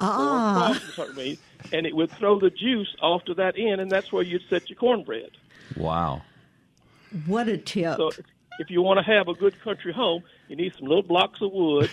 [0.00, 0.68] Ah.
[0.68, 1.38] Or across the turnip greens,
[1.72, 4.70] and it would throw the juice off to that end, and that's where you'd set
[4.70, 5.30] your cornbread.
[5.76, 6.22] Wow.
[7.26, 7.96] What a tip.
[7.96, 8.10] So
[8.58, 11.52] if you want to have a good country home, you need some little blocks of
[11.52, 11.90] wood.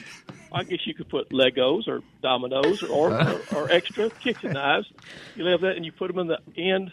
[0.51, 4.87] I guess you could put Legos or dominoes or, or, or, or extra kitchen knives.
[5.35, 6.91] You have that, and you put them in the end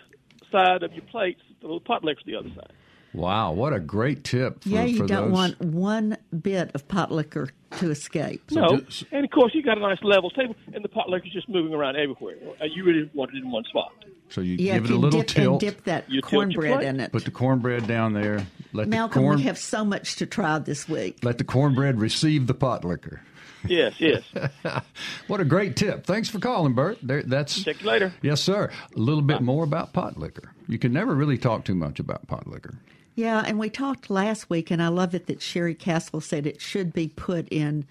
[0.50, 1.40] side of your plates.
[1.60, 2.72] The little pot liquor's the other side.
[3.14, 4.62] Wow, what a great tip.
[4.62, 5.32] For, yeah, you for don't those.
[5.32, 8.50] want one bit of pot liquor to escape.
[8.50, 11.30] no, just- and of course you got a nice level table, and the pot liquor's
[11.32, 12.36] just moving around everywhere.
[12.60, 13.92] Uh, You really want it in one spot.
[14.32, 15.62] So you Yeah, give it a little dip, tilt.
[15.62, 17.12] and dip that You tilt cornbread in it.
[17.12, 18.46] Put the cornbread down there.
[18.72, 21.18] Let Malcolm, the corn, we have so much to try this week.
[21.22, 23.20] let the cornbread receive the pot liquor.
[23.68, 24.22] Yes, yes.
[25.28, 26.04] What a great tip!
[26.04, 26.98] Thanks for calling, Bert.
[27.02, 28.12] There, that's Check you later.
[28.22, 28.70] yes, sir.
[28.96, 30.52] A little bit more about pot liquor.
[30.66, 32.78] You can never really talk too much about pot liquor.
[33.14, 36.60] Yeah, and we talked last week, and I love it that Sheri Castle said it
[36.60, 37.84] should be put in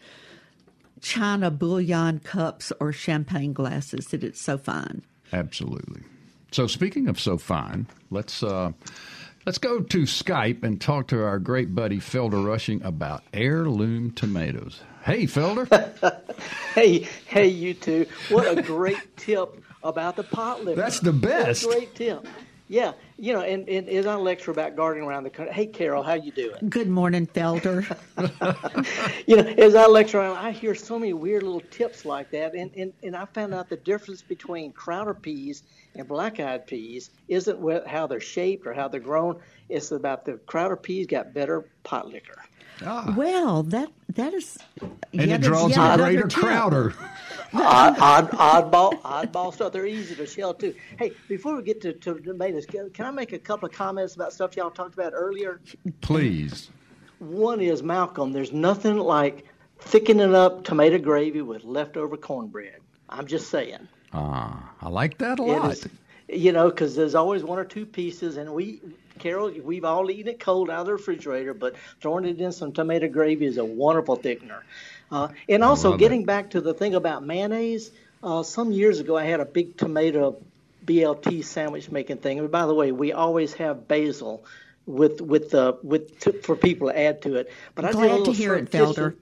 [1.00, 4.08] china bouillon cups or champagne glasses.
[4.08, 5.04] That it's so fine.
[5.32, 6.02] Absolutely.
[6.52, 8.74] So speaking of so fine, let's uh,
[9.46, 14.82] let's go to Skype and talk to our great buddy Felder Rushing about heirloom tomatoes.
[15.04, 15.68] Hey, Felder.
[16.74, 18.06] Hey, hey, you two!
[18.30, 20.80] What a great tip about the pot liquor.
[20.80, 21.66] That's the best.
[21.68, 22.26] Great tip.
[22.70, 26.02] Yeah, you know, and, and as I lecture about gardening around the country, hey, Carol,
[26.02, 26.56] how you doing?
[26.68, 27.86] Good morning, Felder.
[29.28, 32.56] You know, as I lecture around, I hear so many weird little tips like that,
[32.56, 35.62] and, and, and I found out the difference between crowder peas
[35.96, 39.40] and black-eyed peas isn't what, how they're shaped or how they're grown.
[39.70, 42.42] It's about the crowder peas got better pot liquor.
[43.16, 44.58] Well, that that is.
[44.82, 46.44] and yet it draws yet a greater tip.
[46.44, 46.94] crowder.
[47.54, 49.72] odd, odd, oddball, oddball stuff.
[49.74, 50.74] They're easy to shell too.
[50.98, 54.16] Hey, before we get to, to tomatoes, can can I make a couple of comments
[54.16, 55.62] about stuff y'all talked about earlier?
[56.02, 56.70] Please.
[57.20, 58.32] One is Malcolm.
[58.34, 59.46] There's nothing like
[59.80, 62.80] thickening up tomato gravy with leftover cornbread.
[63.10, 63.88] I'm just saying.
[64.14, 65.72] Ah, I like that a lot.
[65.74, 65.88] is-
[66.32, 68.80] you know, because there's always one or two pieces, and we,
[69.20, 72.72] Carol, we've all eaten it cold out of the refrigerator, but throwing it in some
[72.72, 74.62] tomato gravy is a wonderful thickener.
[75.12, 76.28] Uh, and also, getting it.
[76.28, 77.92] back to the thing about mayonnaise,
[78.24, 80.38] uh, some years ago I had a big tomato
[80.86, 82.40] BLT sandwich making thing.
[82.40, 84.44] And by the way, we always have basil
[84.86, 87.52] with with the with to, for people to add to it.
[87.76, 89.16] But I did a Glad to hear it, surreptitious- Felder.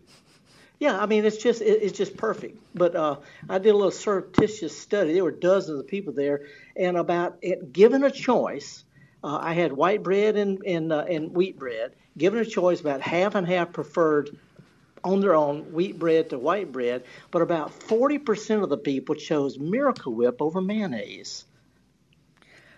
[0.80, 2.58] Yeah, I mean it's just it, it's just perfect.
[2.74, 3.18] But uh,
[3.50, 5.14] I did a little surreptitious study.
[5.14, 8.84] There were dozens of people there, and about it, given a choice,
[9.24, 11.94] uh, I had white bread and and uh, and wheat bread.
[12.18, 14.38] Given a choice, about half and half preferred
[15.04, 19.16] on their own wheat bread to white bread, but about forty percent of the people
[19.16, 21.44] chose Miracle Whip over mayonnaise.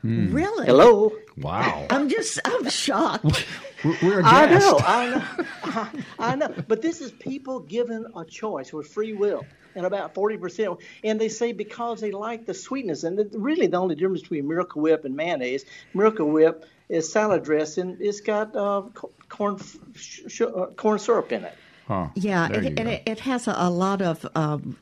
[0.04, 0.66] Really?
[0.66, 1.12] Hello.
[1.38, 1.86] Wow.
[1.90, 2.40] I'm just.
[2.46, 3.46] I'm shocked.
[3.84, 6.54] We're, we're I know, I know, I, I know.
[6.68, 10.78] But this is people given a choice with free will, and about forty percent.
[11.04, 14.48] And they say because they like the sweetness, and it- really the only difference between
[14.48, 17.98] Miracle Whip and mayonnaise, Miracle Whip is salad dressing.
[18.00, 18.84] It's got uh,
[19.30, 19.58] corn
[19.96, 21.56] sh- sh- uh, corn syrup in it.
[21.88, 22.10] Huh.
[22.14, 24.78] Yeah, it, and it, it has a, a lot of um,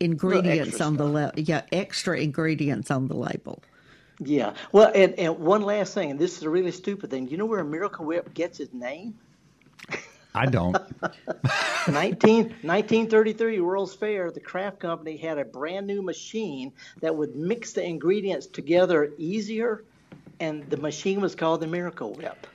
[0.00, 1.32] ingredients extra on the label.
[1.38, 3.62] Yeah, extra ingredients on the label.
[4.24, 4.54] Yeah.
[4.72, 7.26] Well, and, and one last thing, and this is a really stupid thing.
[7.26, 9.14] Do you know where Miracle Whip gets its name?
[10.34, 10.76] I don't.
[11.88, 17.72] 19, 1933 World's Fair, the Kraft Company had a brand new machine that would mix
[17.72, 19.84] the ingredients together easier,
[20.40, 22.46] and the machine was called the Miracle Whip.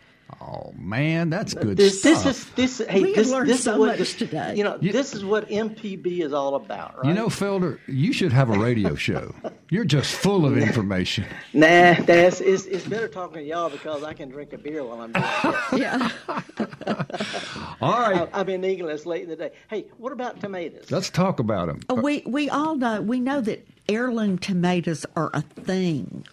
[0.41, 2.23] Oh man, that's good This, stuff.
[2.23, 2.87] this is this.
[2.89, 4.55] Hey, We have this, learned this so is what much today.
[4.55, 7.07] You know, You- this is what MPB is all about, right?
[7.07, 9.33] You know, Felder, you should have a radio show.
[9.69, 11.25] You're just full of information.
[11.53, 15.01] nah, that's it's, it's better talking to y'all because I can drink a beer while
[15.01, 15.25] I'm doing
[15.73, 15.79] it.
[15.79, 16.09] Yeah.
[17.81, 19.51] All right, I've been eating this late in the day.
[19.69, 20.89] Hey, what about tomatoes?
[20.91, 21.81] let's talk about them.
[21.89, 26.25] Oh, we we all know we know that heirloom tomatoes are a thing.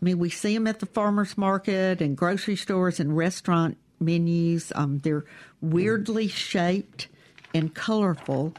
[0.00, 4.72] I mean, we see them at the farmers market and grocery stores and restaurant menus.
[4.74, 5.24] Um, they're
[5.60, 7.08] weirdly shaped
[7.52, 8.54] and colorful,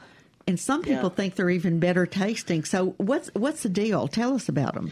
[0.48, 1.16] and some people Yeah.
[1.16, 2.64] think they're even better tasting.
[2.64, 4.08] So, what's what's the deal?
[4.08, 4.92] Tell us about them.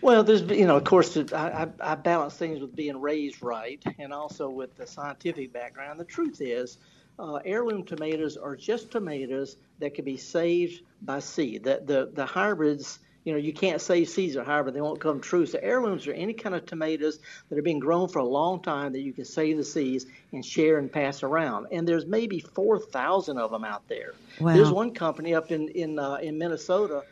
[0.00, 3.82] Well, there's, you know, of course, I, I, I balance things with being raised right
[3.98, 5.98] and also with the scientific background.
[5.98, 6.78] The truth is,
[7.18, 11.64] uh, heirloom tomatoes are just tomatoes that can be saved by seed.
[11.64, 15.20] The, the, the hybrids, you know, you can't save seeds or hybrid, they won't come
[15.20, 15.44] true.
[15.44, 17.18] So heirlooms are any kind of tomatoes
[17.50, 20.42] that have been grown for a long time that you can save the seeds and
[20.42, 21.66] share and pass around.
[21.70, 24.14] And there's maybe 4,000 of them out there.
[24.40, 24.54] Wow.
[24.54, 27.02] There's one company up in, in, uh, in Minnesota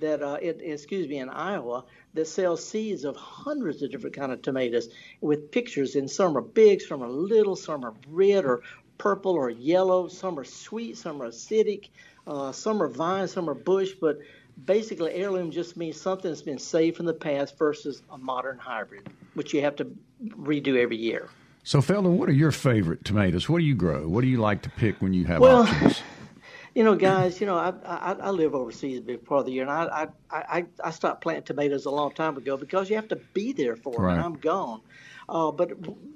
[0.00, 4.30] that uh, it, excuse me in Iowa that sells seeds of hundreds of different kind
[4.30, 4.90] of tomatoes
[5.22, 8.62] with pictures and some are big some are little some are red or
[8.98, 11.88] purple or yellow some are sweet some are acidic
[12.26, 14.18] uh, some are vine some are bush but
[14.64, 19.08] basically heirloom just means something that's been saved from the past versus a modern hybrid
[19.34, 19.86] which you have to
[20.28, 21.28] redo every year
[21.64, 23.48] So, Felder, what are your favorite tomatoes?
[23.48, 24.08] What do you grow?
[24.08, 26.02] What do you like to pick when you have Well, options?
[26.74, 29.52] You know, guys, you know, I, I I live overseas a big part of the
[29.52, 32.96] year, and I I I, I stopped planting tomatoes a long time ago because you
[32.96, 34.12] have to be there for them, Right.
[34.14, 34.80] and I'm gone.
[35.28, 35.68] Uh, but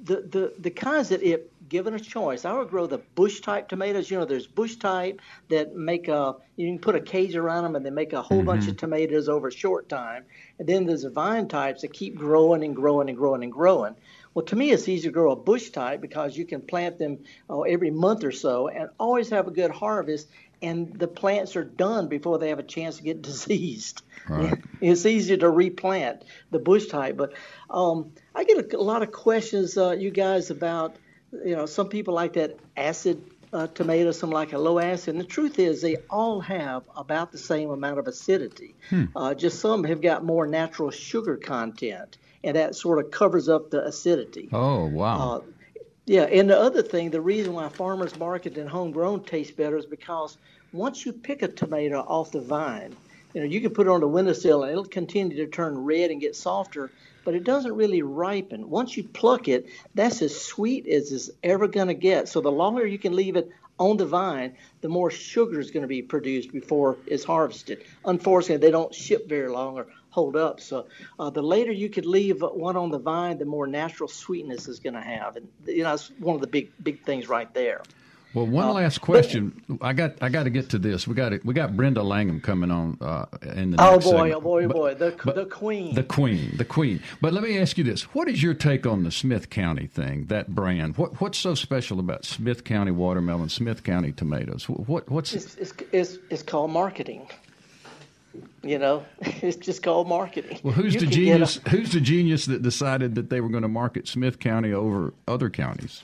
[0.04, 3.68] the, the the kinds that if given a choice, I would grow the bush type
[3.68, 4.10] tomatoes.
[4.10, 7.76] You know, there's bush type that make a you can put a cage around them
[7.76, 10.24] and they make a whole bunch of tomatoes over a short time,
[10.58, 13.94] and then there's the vine types that keep growing and growing and growing and growing.
[14.36, 17.20] Well, to me, it's easier to grow a bush type because you can plant them
[17.48, 20.28] uh, every month or so and always have a good harvest.
[20.60, 24.02] And the plants are done before they have a chance to get diseased.
[24.28, 24.58] Right.
[24.82, 27.16] It's easier to replant the bush type.
[27.16, 27.32] But
[27.70, 30.96] um, I get a, a lot of questions, uh, you guys, about
[31.44, 33.22] you know some people like that acid
[33.52, 35.14] uh, tomato, some like a low acid.
[35.14, 38.74] And the truth is, they all have about the same amount of acidity.
[39.14, 43.70] Uh, just some have got more natural sugar content, and that sort of covers up
[43.70, 44.48] the acidity.
[44.52, 45.36] Oh, wow.
[45.36, 45.40] Uh,
[46.06, 49.86] yeah, and the other thing, the reason why farmers market and homegrown taste better is
[49.86, 50.38] because
[50.72, 52.94] once you pick a tomato off the vine,
[53.34, 56.10] you know, you can put it on the windowsill and it'll continue to turn red
[56.10, 56.92] and get softer,
[57.26, 58.70] but it doesn't really ripen.
[58.70, 62.28] Once you pluck it, that's as sweet as it's ever going to get.
[62.28, 65.82] So the longer you can leave it on the vine, the more sugar is going
[65.82, 67.84] to be produced before it's harvested.
[68.04, 70.60] Unfortunately, they don't ship very long or hold up.
[70.60, 70.86] So
[71.18, 74.78] uh, the later you could leave one on the vine, the more natural sweetness is
[74.78, 77.82] going to have, and you know that's one of the big big things right there.
[78.36, 79.62] Well, one last question.
[79.80, 81.08] I got I got to get to this.
[81.08, 81.42] We got it.
[81.42, 84.34] We got Brenda Langham coming on uh, in the Oh next boy, segment.
[84.34, 85.94] oh boy, oh boy, the but- the queen.
[85.94, 87.02] The queen, the queen.
[87.22, 90.26] But let me ask you this: What is your take on the Smith County thing?
[90.26, 90.98] That brand.
[90.98, 94.68] What what's so special about Smith County watermelon, Smith County tomatoes?
[94.68, 97.26] What what's it's, it's, it's, it's called marketing.
[98.62, 100.60] You know, it's just called marketing.
[100.62, 100.74] well?
[100.74, 101.60] Who's You the get a- genius?
[101.70, 105.48] Who's the genius that decided that they were going to market Smith County over other
[105.48, 106.02] counties?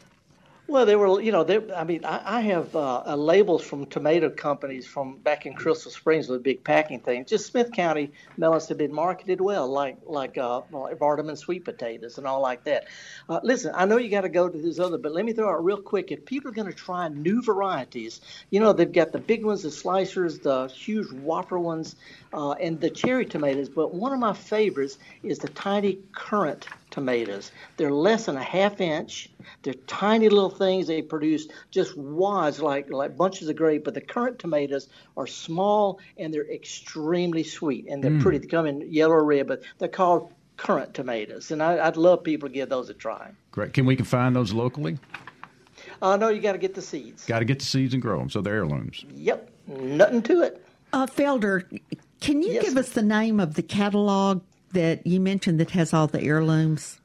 [0.73, 4.31] Well, they were, you know, they, I mean, I, I have uh, labels from tomato
[4.31, 7.29] companies from back in Crystal Springs with big packing things.
[7.29, 12.17] Just Smith County melons have been marketed well, like like uh, like Vardaman sweet potatoes
[12.17, 12.87] and all like that.
[13.29, 15.51] Uh, listen, I know you got to go to this other, but let me throw
[15.51, 16.11] out real quick.
[16.11, 19.65] If people are going to try new varieties, you know, they've got the big ones,
[19.65, 21.97] the slicers, the huge whopper ones,
[22.33, 23.69] uh, and the cherry tomatoes.
[23.69, 27.51] But one of my favorites is the tiny currant tomatoes.
[27.77, 29.29] They're less than a half inch.
[29.63, 30.87] They're tiny little things.
[30.87, 33.83] They produce just wads like like bunches of grape.
[33.85, 38.39] But the currant tomatoes are small and they're extremely sweet and they're pretty.
[38.39, 41.51] They come in yellow or red, but they're called currant tomatoes.
[41.51, 43.31] And I, I'd love people to give those a try.
[43.51, 43.73] Great.
[43.73, 44.99] Can we can find those locally?
[46.01, 47.25] Uh, no, you got to get the seeds.
[47.27, 49.05] Got to get the seeds and grow them, so they're heirlooms.
[49.15, 50.65] Yep, nothing to it.
[50.93, 51.65] Uh, Felder,
[52.21, 55.93] can you Yes, give us the name of the catalog that you mentioned that has
[55.93, 56.99] all the heirlooms?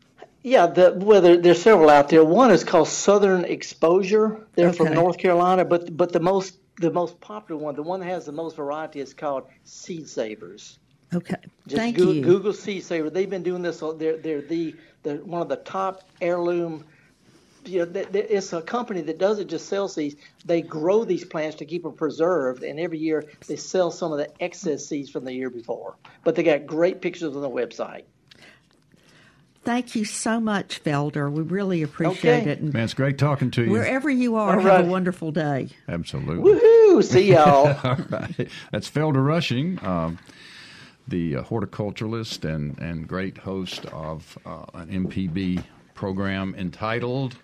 [0.43, 2.23] Yeah, the, well, there, there's several out there.
[2.23, 4.45] One is called Southern Exposure.
[4.55, 8.05] They're from North Carolina, but but the most the most popular one, the one that
[8.05, 10.79] has the most variety, is called Seed Savers.
[11.13, 11.35] Okay,
[11.67, 12.21] Just thank Goo- you.
[12.21, 13.09] Google Seed Saver.
[13.09, 13.81] They've been doing this.
[13.97, 16.85] They're they're the the one of the top heirloom.
[17.67, 20.15] You know, they- they- it's a company that doesn't just sell seeds.
[20.45, 24.17] They grow these plants to keep them preserved, and every year they sell some of
[24.17, 25.95] the excess seeds from the year before.
[26.23, 28.03] But they got great pictures on the website.
[29.63, 31.29] Thank you so much, Felder.
[31.29, 32.51] We really appreciate Okay.
[32.51, 32.59] it.
[32.61, 33.69] And Man, it's great talking to you.
[33.71, 34.85] wherever you are, All have right.
[34.85, 35.67] a wonderful day.
[35.89, 36.53] Absolutely.
[36.53, 37.03] Woohoo!
[37.03, 37.75] See y'all.
[37.83, 38.47] All right.
[38.71, 40.19] That's Felder Rushing, um,
[41.05, 45.63] the uh, horticulturalist and, and great host of uh, an MPB
[45.95, 47.35] program entitled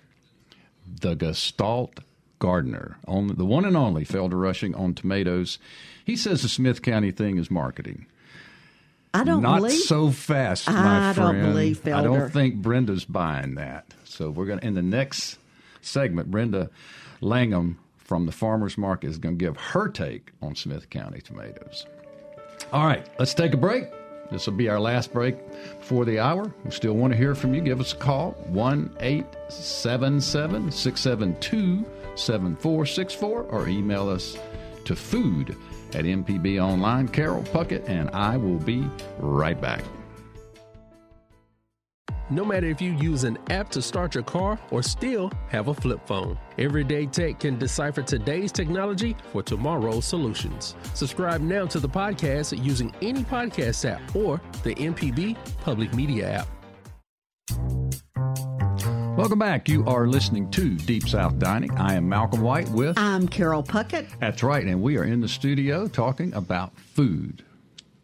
[0.85, 1.99] The Gestalt
[2.39, 2.97] Gardener.
[3.07, 5.59] On the one and only Felder Rushing on tomatoes.
[6.03, 8.05] He says the Smith County thing is marketing.
[9.13, 12.55] I don't believe Not believe so fast, my I don't believe believe I don't think
[12.55, 13.93] Brenda's buying that.
[14.03, 15.37] So we're going to in the next
[15.81, 16.69] segment, Brenda
[17.21, 21.85] Langham from the farmers market is going to give her take on Smith County tomatoes.
[22.71, 23.85] All right, let's take a break.
[24.33, 25.37] This will be our last break
[25.79, 26.51] before the hour.
[26.65, 27.61] We still want to hear from you.
[27.61, 34.35] Give us a call 1 877 672 7464 or email us
[34.85, 35.55] to food
[35.93, 37.07] at MPB Online.
[37.07, 38.83] Carol Puckett and I will be
[39.19, 39.83] right back.
[42.33, 45.73] No matter if you use an app to start your car or still have a
[45.75, 50.75] flip phone, Everyday Tech can decipher today's technology for tomorrow's solutions.
[50.95, 56.47] Subscribe now to the podcast using any podcast app or the MPB Public Media app.
[59.15, 59.69] Welcome back.
[59.69, 61.69] You are listening to Deep South Dining.
[61.77, 62.97] I am Malcolm White with.
[62.97, 67.45] I'm Carol Puckett That's right, and we are in the studio talking about food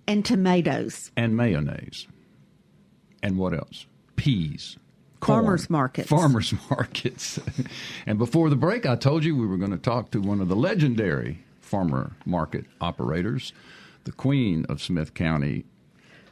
[0.07, 1.09] and tomatoes.
[1.17, 2.05] and mayonnaise.
[3.23, 3.88] And what else?
[4.20, 4.78] Peas.
[5.22, 6.09] corn, Farmers markets.
[6.09, 7.39] Farmers markets.
[8.05, 10.47] and before the break, I told you we were going to talk to one of
[10.49, 13.53] the legendary farmer market operators,
[14.03, 15.65] the queen of Smith County.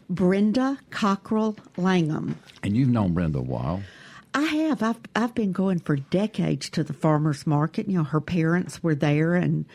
[0.10, 2.38] Brenda Cockrell Langham.
[2.64, 3.84] And you've known Brenda a while.
[4.34, 4.84] I have.
[4.84, 7.88] I've I've been going for decades to the farmers market.
[7.90, 9.66] You know, her parents were there, and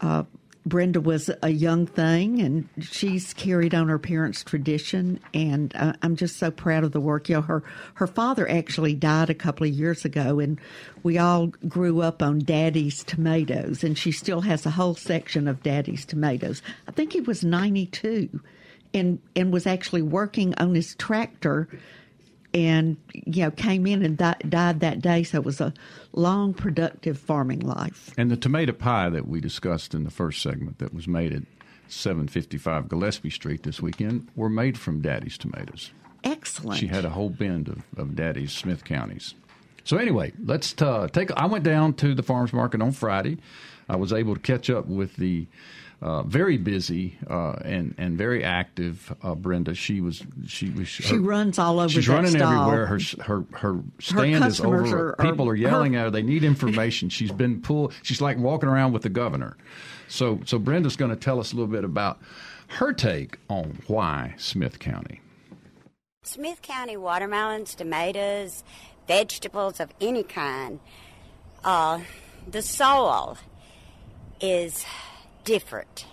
[0.00, 0.24] uh,
[0.68, 5.20] Brenda was a young thing, and she's carried on her parents' tradition.
[5.34, 7.28] And uh, I'm just so proud of the work.
[7.28, 7.62] You know, her
[7.94, 10.60] her father actually died a couple of years ago, and
[11.02, 15.62] we all grew up on Daddy's tomatoes, and she still has a whole section of
[15.62, 16.62] Daddy's tomatoes.
[16.86, 18.40] I think he was 92,
[18.94, 21.68] and and was actually working on his tractor
[22.54, 25.22] and you know came in and di- died that day.
[25.22, 25.72] So it was a
[26.12, 28.12] long, productive farming life.
[28.16, 31.42] And the tomato pie that we discussed in the first segment that was made at
[31.88, 35.90] 755 Gillespie Street this weekend were made from Daddy's tomatoes.
[36.24, 36.78] Excellent.
[36.78, 39.34] She had a whole bend of, of Daddy's Smith counties.
[39.84, 41.30] So anyway, let's uh, take.
[41.32, 43.38] I went down to the farmers market on Friday.
[43.88, 45.46] I was able to catch up with the
[46.00, 49.74] uh, very busy uh, and and very active uh, Brenda.
[49.74, 52.52] She was she was She runs all over She's that running stall.
[52.70, 52.86] everywhere.
[52.86, 54.84] Her her her stand is over.
[55.10, 56.10] are- are- People are yelling her- at her.
[56.10, 57.08] They need information.
[57.08, 57.92] She's been pulled.
[58.02, 59.56] She's like walking around with the governor.
[60.08, 62.18] So so Brenda's going to tell us a little bit about
[62.68, 65.20] her take on why Smith County.
[66.22, 68.62] Smith County watermelons, tomatoes,
[69.06, 70.78] vegetables of any kind,
[71.64, 72.00] uh,
[72.50, 73.38] the soil
[74.40, 74.84] is
[75.48, 76.04] different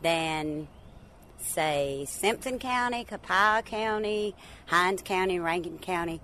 [0.00, 0.66] than,
[1.36, 6.22] say, Simpson County, Copiah County, Hinds County, Rankin County.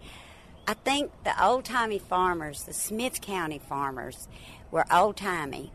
[0.66, 4.28] I think the old timey farmers, the Smith County farmers,
[4.70, 5.72] were old timey,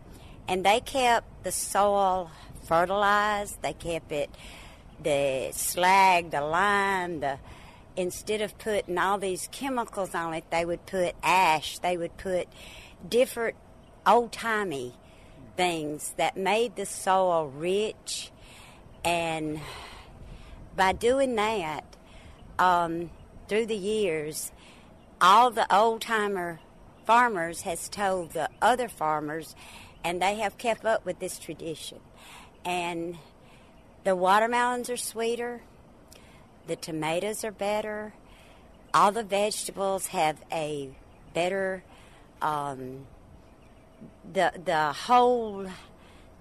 [0.48, 2.32] and they kept the soil
[2.64, 3.62] fertilized.
[3.62, 4.32] They kept it
[5.04, 7.38] the slag, the lime, the
[7.96, 11.78] instead of putting all these chemicals on it, they would put ash.
[11.78, 12.48] They would put
[13.08, 13.58] different
[14.08, 14.96] old timey
[15.56, 18.32] things that made the soil rich,
[19.04, 19.60] and
[20.76, 21.84] by doing that,
[22.58, 23.10] um,
[23.48, 24.52] through the years,
[25.22, 26.60] all the old timer
[27.06, 29.56] farmers has told the other farmers,
[30.04, 32.00] and they have kept up with this tradition.
[32.66, 33.18] And
[34.04, 35.62] the watermelons are sweeter,
[36.68, 38.14] the tomatoes are better,
[38.94, 40.90] all the vegetables have a
[41.34, 41.84] better,
[42.42, 43.06] um,
[44.32, 45.68] the the whole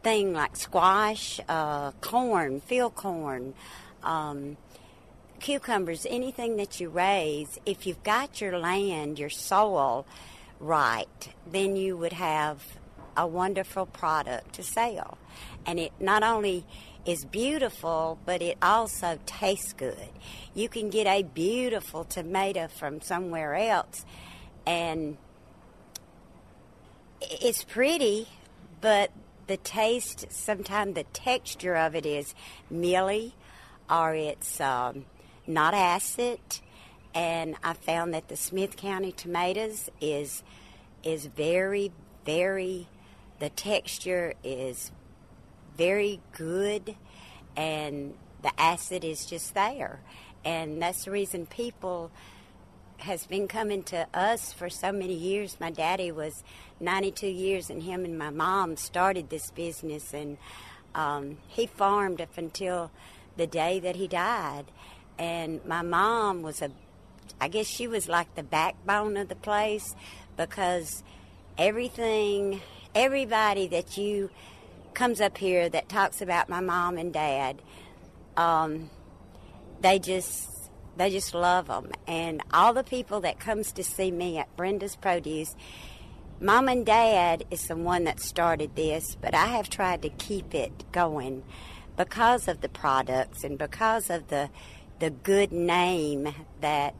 [0.03, 3.55] thing like squash, uh, corn, field corn.
[4.03, 4.57] Um,
[5.43, 10.07] cucumbers, anything that you raise, if you've got your land, your soil
[10.61, 12.63] right, then you would have
[13.17, 15.19] a wonderful product to sell.
[15.67, 16.65] And it not only
[17.05, 20.09] is beautiful, but it also tastes good.
[20.55, 24.07] You can get a beautiful tomato from somewhere else,
[24.65, 25.17] and
[27.31, 28.29] it's pretty,
[28.81, 29.11] but
[29.47, 32.35] the taste, sometimes the texture of it is
[32.71, 33.35] mealy
[33.91, 35.05] or it's um,
[35.47, 36.41] not acid.
[37.15, 40.43] And I found that the Smith County tomatoes is
[41.03, 41.93] is very,
[42.25, 42.89] very.
[43.39, 44.93] The texture is
[45.77, 46.95] very good,
[47.57, 50.01] and the acid is just there,
[50.45, 52.11] and that's the reason people
[52.99, 55.57] has been coming to us for so many years.
[55.59, 56.45] My daddy was
[56.83, 60.37] 92 years, and him and my mom started this business, and
[60.95, 62.91] um, he farmed up until
[63.37, 64.65] the day that he died.
[65.19, 66.71] And my mom was a,
[67.41, 69.95] I guess she was like the backbone of the place
[70.37, 71.03] because
[71.57, 72.61] everything,
[72.95, 74.31] everybody that you
[74.95, 77.63] comes up here that talks about my mom and dad,
[78.37, 78.91] um,
[79.81, 80.49] they just
[80.97, 81.91] they just love them.
[82.07, 85.55] And all the people that comes to see me at Brenda's Produce,
[86.43, 90.55] mom and dad is the one that started this, but I have tried to keep
[90.55, 91.45] it going
[91.97, 94.51] because of the products and because of the
[94.99, 96.95] the good name that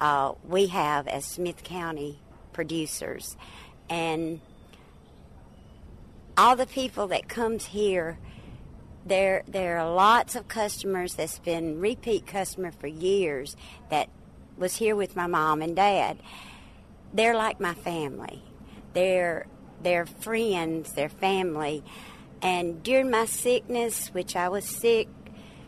[0.00, 2.18] uh, we have as Smith County
[2.52, 3.36] producers,
[3.88, 4.40] and
[6.36, 8.18] all the people that comes here.
[9.04, 13.54] There, there are lots of customers that's been repeat customer for years
[13.88, 14.08] that
[14.58, 16.18] was here with my mom and dad.
[17.14, 18.42] They're like my family.
[18.96, 19.46] They're
[19.82, 21.84] they're friends, they're family.
[22.40, 25.06] And during my sickness, which I was sick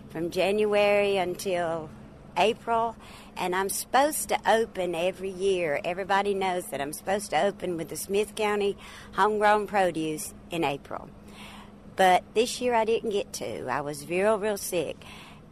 [0.09, 1.91] from January until
[2.39, 2.97] April,
[3.37, 5.79] and I'm supposed to open every year.
[5.85, 8.79] Everybody knows that I'm supposed to open with the Smith County
[9.13, 11.11] Homegrown Produce in April.
[11.97, 13.69] But this year I didn't get to.
[13.69, 15.05] I was real, real sick.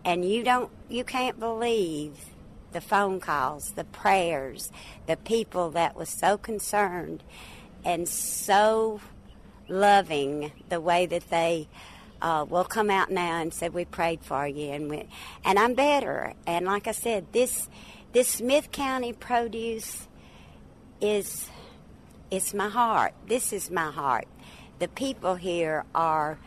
[0.02, 2.24] And you don't, you can't believe
[2.72, 4.70] the phone calls, the prayers,
[5.06, 7.22] the people that was so concerned
[7.86, 9.00] and so
[9.68, 11.68] loving the way that they
[12.20, 15.08] uh, will come out now and said we prayed for you and we,
[15.44, 16.34] and I'm better.
[16.46, 17.68] And like I said, this
[18.12, 20.08] this Smith County produce
[21.00, 21.48] is
[22.30, 23.14] it's my heart.
[23.28, 24.26] This is my heart.
[24.80, 26.38] The people here are,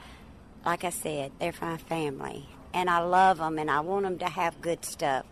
[0.65, 4.25] like I said, they're my family, and I love them, and I want them to
[4.25, 5.25] have good stuff.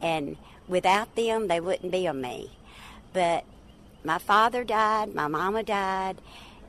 [0.00, 0.36] And
[0.66, 2.52] without them, they wouldn't be a me.
[3.12, 3.44] But
[4.04, 6.20] my father died, my mama died,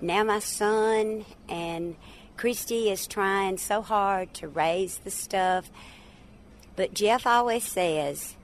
[0.01, 1.95] now my son, and
[2.37, 5.71] Christy is trying so hard to raise the stuff.
[6.75, 8.35] But Jeff always says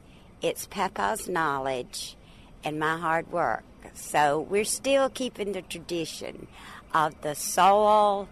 [0.41, 2.15] it's Papa's knowledge
[2.63, 3.63] and my hard work.
[3.93, 6.47] So we're still keeping the tradition
[6.93, 8.29] of the soil,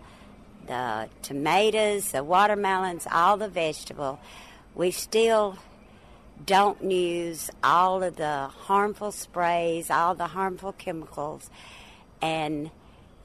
[0.68, 4.20] the tomatoes, the watermelons, all the vegetable.
[4.76, 5.58] We still
[6.46, 11.50] don't use all of the harmful sprays, all the harmful chemicals.
[12.22, 12.72] And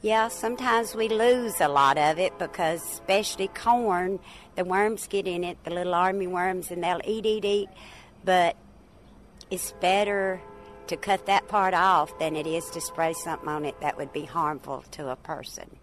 [0.02, 4.18] yeah, sometimes we lose a lot of it because, especially corn,
[4.56, 7.68] the worms get in it, the little army worms, and they'll eat, eat, eat.
[8.24, 8.56] But
[9.50, 10.40] it's better
[10.88, 14.12] to cut that part off than it is to spray something on it that would
[14.12, 15.76] be harmful to a person.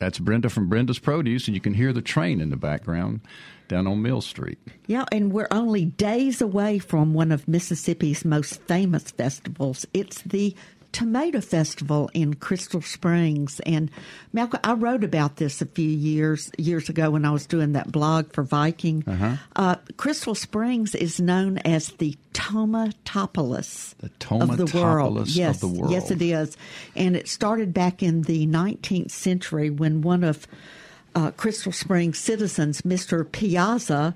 [0.00, 3.20] That's Brenda from Brenda's Produce, and you can hear the train in the background
[3.68, 4.58] down on Mill Street.
[4.86, 9.86] Yeah, and we're only days away from one of Mississippi's most famous festivals.
[9.92, 10.56] It's the
[10.92, 13.60] Tomato Festival in Crystal Springs.
[13.66, 13.90] And
[14.32, 17.90] Malcolm, I wrote about this a few years years ago when I was doing that
[17.92, 19.04] blog for Viking.
[19.06, 19.36] Uh-huh.
[19.56, 25.18] Uh, Crystal Springs is known as the Tomatopolis, The of the world.
[25.18, 25.92] Tomatopolis Yes, of the world.
[25.92, 26.56] yes, it is.
[26.96, 30.46] And it started back in the 19th century when one of
[31.14, 33.30] uh, Crystal Springs citizens, Mr.
[33.30, 34.14] Piazza,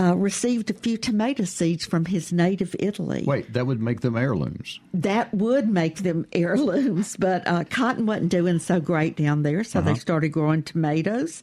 [0.00, 3.24] uh, received a few tomato seeds from his native Italy.
[3.26, 4.80] Wait, that would make them heirlooms.
[4.94, 9.80] That would make them heirlooms, but uh, cotton wasn't doing so great down there, so
[9.80, 10.00] they Uh-huh.
[10.00, 11.42] started growing tomatoes.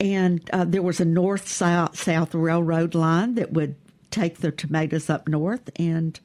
[0.00, 3.76] And uh, there was a north south south railroad line that would
[4.10, 6.18] take the tomatoes up north, and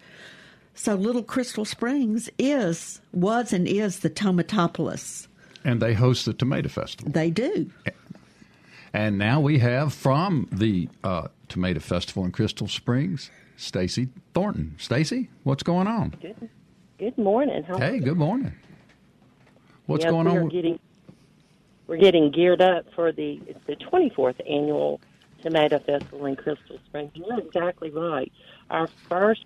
[0.74, 5.28] so Little Crystal Springs is was and is the Tomatopolis.
[5.66, 7.12] And they host the Tomato Festival.
[7.12, 7.70] They do.
[8.94, 14.76] And now we have from the uh, Tomato Festival in Crystal Springs, Stacy Thornton.
[14.78, 16.14] Stacy, what's going on?
[16.22, 16.50] Good,
[16.98, 17.64] good morning.
[17.64, 18.54] How Hey, good morning.
[19.88, 20.38] What's Yes, going we on?
[20.38, 20.80] Are with- getting,
[21.88, 25.02] we're getting geared up for the it's the 24th annual
[25.42, 27.12] Tomato Festival in Crystal Springs.
[27.16, 28.32] You're exactly right.
[28.70, 29.46] Our first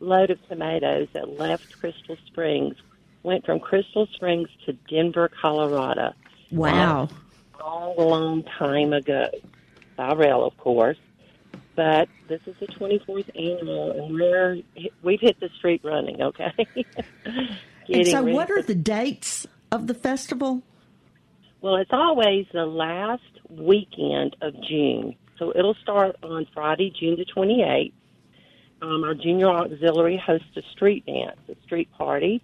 [0.00, 2.76] load of tomatoes that left Crystal Springs
[3.22, 6.12] went from Crystal Springs to Denver, Colorado.
[6.50, 7.08] Wow.
[7.60, 9.28] long, long time ago,
[9.96, 10.98] by rail, of course.
[11.76, 14.58] But this is the 24th annual, and we're
[15.02, 16.22] we've hit the street running.
[16.22, 16.52] Okay.
[17.86, 20.62] And so, what are the dates of the festival?
[21.60, 25.16] Well, it's always the last weekend of June.
[25.38, 27.92] So it'll start on Friday, June the 28th.
[28.82, 32.42] Um, our junior auxiliary hosts a street dance, a street party.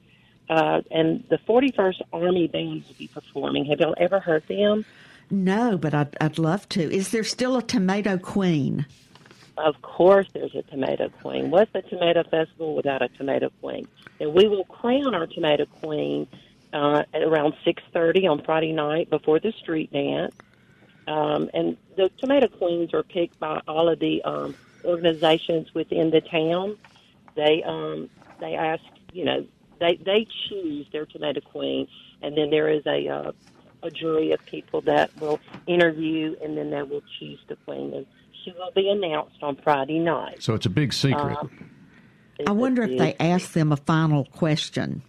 [0.48, 3.66] Uh, and the 41st Army Band will be performing.
[3.66, 4.84] Have y'all ever heard them?
[5.30, 6.82] No, but I'd, I'd love to.
[6.82, 8.86] Is there still a tomato queen?
[9.60, 11.50] Of course, there's a tomato queen.
[11.50, 13.86] What's the tomato festival without a tomato queen?
[14.18, 16.26] And we will crown our tomato queen
[16.72, 20.34] uh, at around six thirty on Friday night before the street dance.
[21.06, 24.54] Um, and the tomato queens are picked by all of the um,
[24.84, 26.76] organizations within the town.
[27.34, 28.08] They um,
[28.40, 28.82] they ask,
[29.12, 29.46] you know,
[29.78, 31.86] they they choose their tomato queen,
[32.22, 33.32] and then there is a uh,
[33.82, 37.92] a jury of people that will interview, and then they will choose the queen.
[37.94, 38.06] And
[38.44, 40.42] she will be announced on Friday night.
[40.42, 41.36] So it's a big secret.
[41.40, 41.70] Um,
[42.46, 45.02] I wonder if they ask them a final question,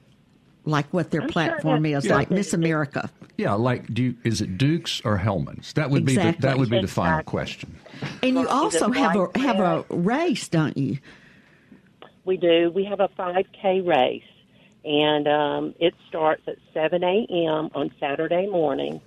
[0.65, 2.15] like what their I'm sure platform that- is, Yeah.
[2.15, 3.09] like Miss America.
[3.37, 5.73] yeah, like do you, is it Dukes or Hellmann's?
[5.73, 7.31] That would be the, that would be the final Exactly.
[7.31, 7.75] question.
[8.21, 10.97] And you also have a have a race, don't you?
[12.25, 12.69] We do.
[12.73, 14.23] We have a 5K race,
[14.85, 17.69] and um, it starts at 7 a.m.
[17.73, 19.01] on Saturday morning.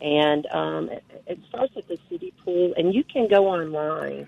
[0.00, 4.26] And um, it, it starts at the city pool, and you can go online.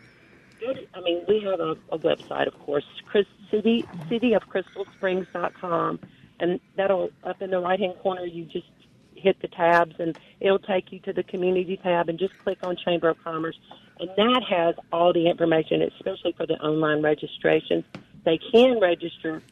[0.60, 6.00] Go to- I mean, we have a, a website, of course, Chris, city cityofcrystalsprings.com,
[6.40, 8.24] and that'll up in the right hand corner.
[8.24, 8.66] You just
[9.14, 12.76] hit the tabs, and it'll take you to the community tab, and just click on
[12.76, 13.58] Chamber of Commerce,
[13.98, 17.84] and that has all the information, especially for the online registrations.
[18.24, 19.42] They can register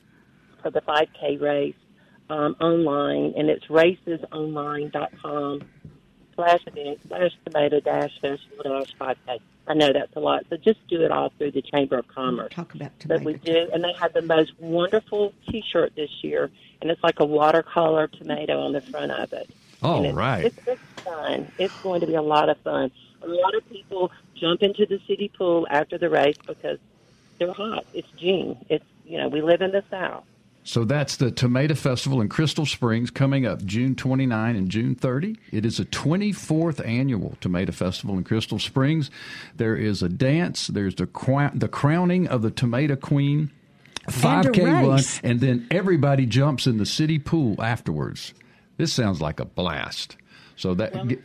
[0.63, 1.75] for the 5K race
[2.29, 5.63] um, online, and it's racesonline.com
[6.35, 9.41] slash event slash tomato dash festival dash 5K.
[9.67, 12.53] I know that's a lot, so just do it all through the Chamber of Commerce.
[12.53, 13.19] Talk about tomato.
[13.19, 16.51] But we do, and they have the most wonderful T-shirt this year,
[16.81, 19.49] and it's like a watercolor tomato on the front of it.
[19.83, 20.45] All it's, right.
[20.45, 21.51] it's, it's fun.
[21.59, 22.91] It's going to be a lot of fun.
[23.23, 26.79] A lot of people jump into the city pool after the race because
[27.39, 27.87] they're hot.
[27.93, 28.57] It's June.
[28.69, 30.25] It's you know we live in the South.
[30.63, 35.37] So that's the Tomato Festival in Crystal Springs coming up June 29 and June 30.
[35.53, 39.11] It is a 24th annual Tomato Festival in Crystal Springs.
[39.57, 43.51] There is a dance, there's the, crown, the crowning of the Tomato Queen,
[44.09, 48.35] 5K run, and then everybody jumps in the city pool afterwards.
[48.77, 50.17] This sounds like a blast.
[50.57, 50.95] So that.
[50.95, 51.23] Well- get-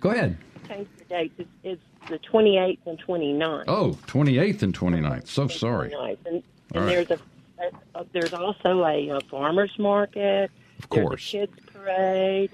[0.00, 0.38] go ahead.
[0.66, 1.34] Change the dates.
[1.38, 3.64] It's, it's the 28th and 29th.
[3.68, 5.28] Oh, 28th and 29th.
[5.28, 5.90] So sorry.
[5.90, 6.18] 29th.
[6.26, 6.42] And,
[6.74, 7.06] and right.
[7.06, 7.18] there's a,
[7.58, 10.50] a, a there's also a, a farmers market.
[10.78, 11.28] Of course, There's course.
[11.28, 12.50] a kids parade.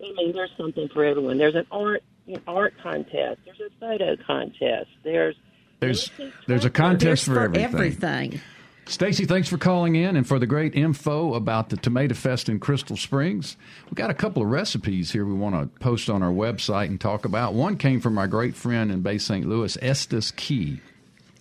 [0.00, 1.38] I mean, there's something for everyone.
[1.38, 3.40] There's an art you know, art contest.
[3.44, 4.90] There's a photo contest.
[5.02, 5.36] There's
[5.80, 6.10] There's
[6.46, 7.64] there's a contest There's for everything.
[7.74, 8.40] everything.
[8.86, 12.58] Stacy, thanks for calling in and for the great info about the Tomato Fest in
[12.60, 13.56] Crystal Springs.
[13.86, 17.00] We've got a couple of recipes here we want to post on our website and
[17.00, 17.54] talk about.
[17.54, 19.46] One came from our great friend in Bay St.
[19.48, 20.80] Louis, Estes Key.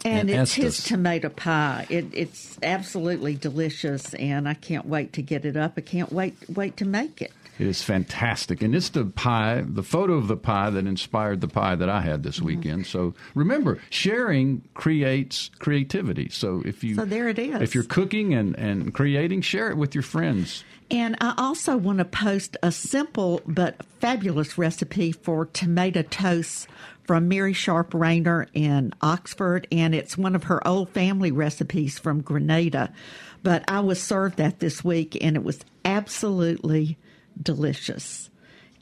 [0.06, 1.88] And, And it's his tomato pie.
[1.90, 5.74] It, it's absolutely delicious, and I can't wait to get it up.
[5.78, 7.32] I can't wait wait to make it.
[7.60, 8.62] It is fantastic.
[8.64, 12.02] And it's the pie, the photo of the pie that inspired the pie that I
[12.02, 12.48] had this mm-hmm.
[12.48, 12.88] weekend.
[12.88, 16.30] So remember, sharing creates creativity.
[16.30, 17.62] So if you So there it is.
[17.62, 20.64] If you're cooking and, and creating, share it with your friends.
[20.92, 26.68] And I also want to post a simple but fabulous recipe for tomato toast
[27.04, 32.22] from Mary Sharp Rayner in Oxford, and it's one of her old family recipes from
[32.22, 32.94] Grenada.
[33.42, 36.98] But I was served that this week, and it was absolutely
[37.42, 38.30] delicious.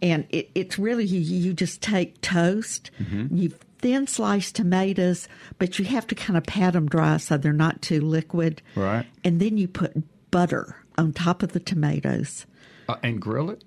[0.02, 3.36] And it, it's really you, you just take toast, mm-hmm.
[3.36, 5.28] you thin sliced tomatoes,
[5.58, 8.62] but you have to kind of pat them dry so they're not too liquid.
[8.76, 9.06] Right.
[9.24, 9.94] And then you put
[10.30, 12.46] butter on top of the tomatoes
[12.88, 13.64] Uh, and grill it.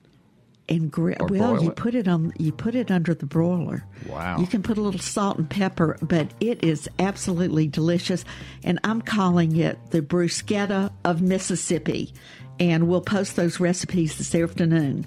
[0.69, 1.17] and grill.
[1.29, 1.77] Well, you it?
[1.77, 2.33] put it on.
[2.39, 3.85] You put it under the broiler.
[4.09, 4.39] Wow.
[4.39, 8.25] You can put a little salt and pepper, but it is absolutely delicious.
[8.63, 12.15] And I'm calling it the bruschetta of Mississippi.
[12.59, 15.05] And we'll post those recipes this afternoon.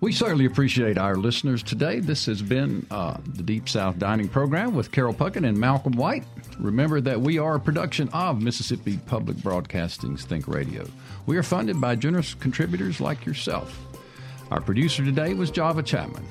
[0.00, 1.98] We certainly appreciate our listeners today.
[1.98, 6.22] This has been uh, the Deep South Dining Program with Carol Puckett and Malcolm White.
[6.60, 10.86] Remember that we are a production of Mississippi Public Broadcasting's Think Radio.
[11.26, 13.76] We are funded by generous contributors like yourself.
[14.52, 16.24] Our producer today was Java Chapman.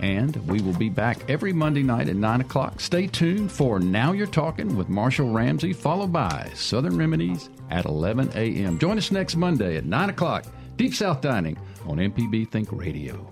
[0.00, 2.80] And we will be back every Monday night at 9 o'clock.
[2.80, 8.30] Stay tuned for Now You're Talking with Marshall Ramsey, followed by Southern Remedies at 11
[8.34, 8.78] a.m.
[8.78, 10.46] Join us next Monday at 9 o'clock,
[10.78, 13.26] Deep South Dining on MPB Think Radio.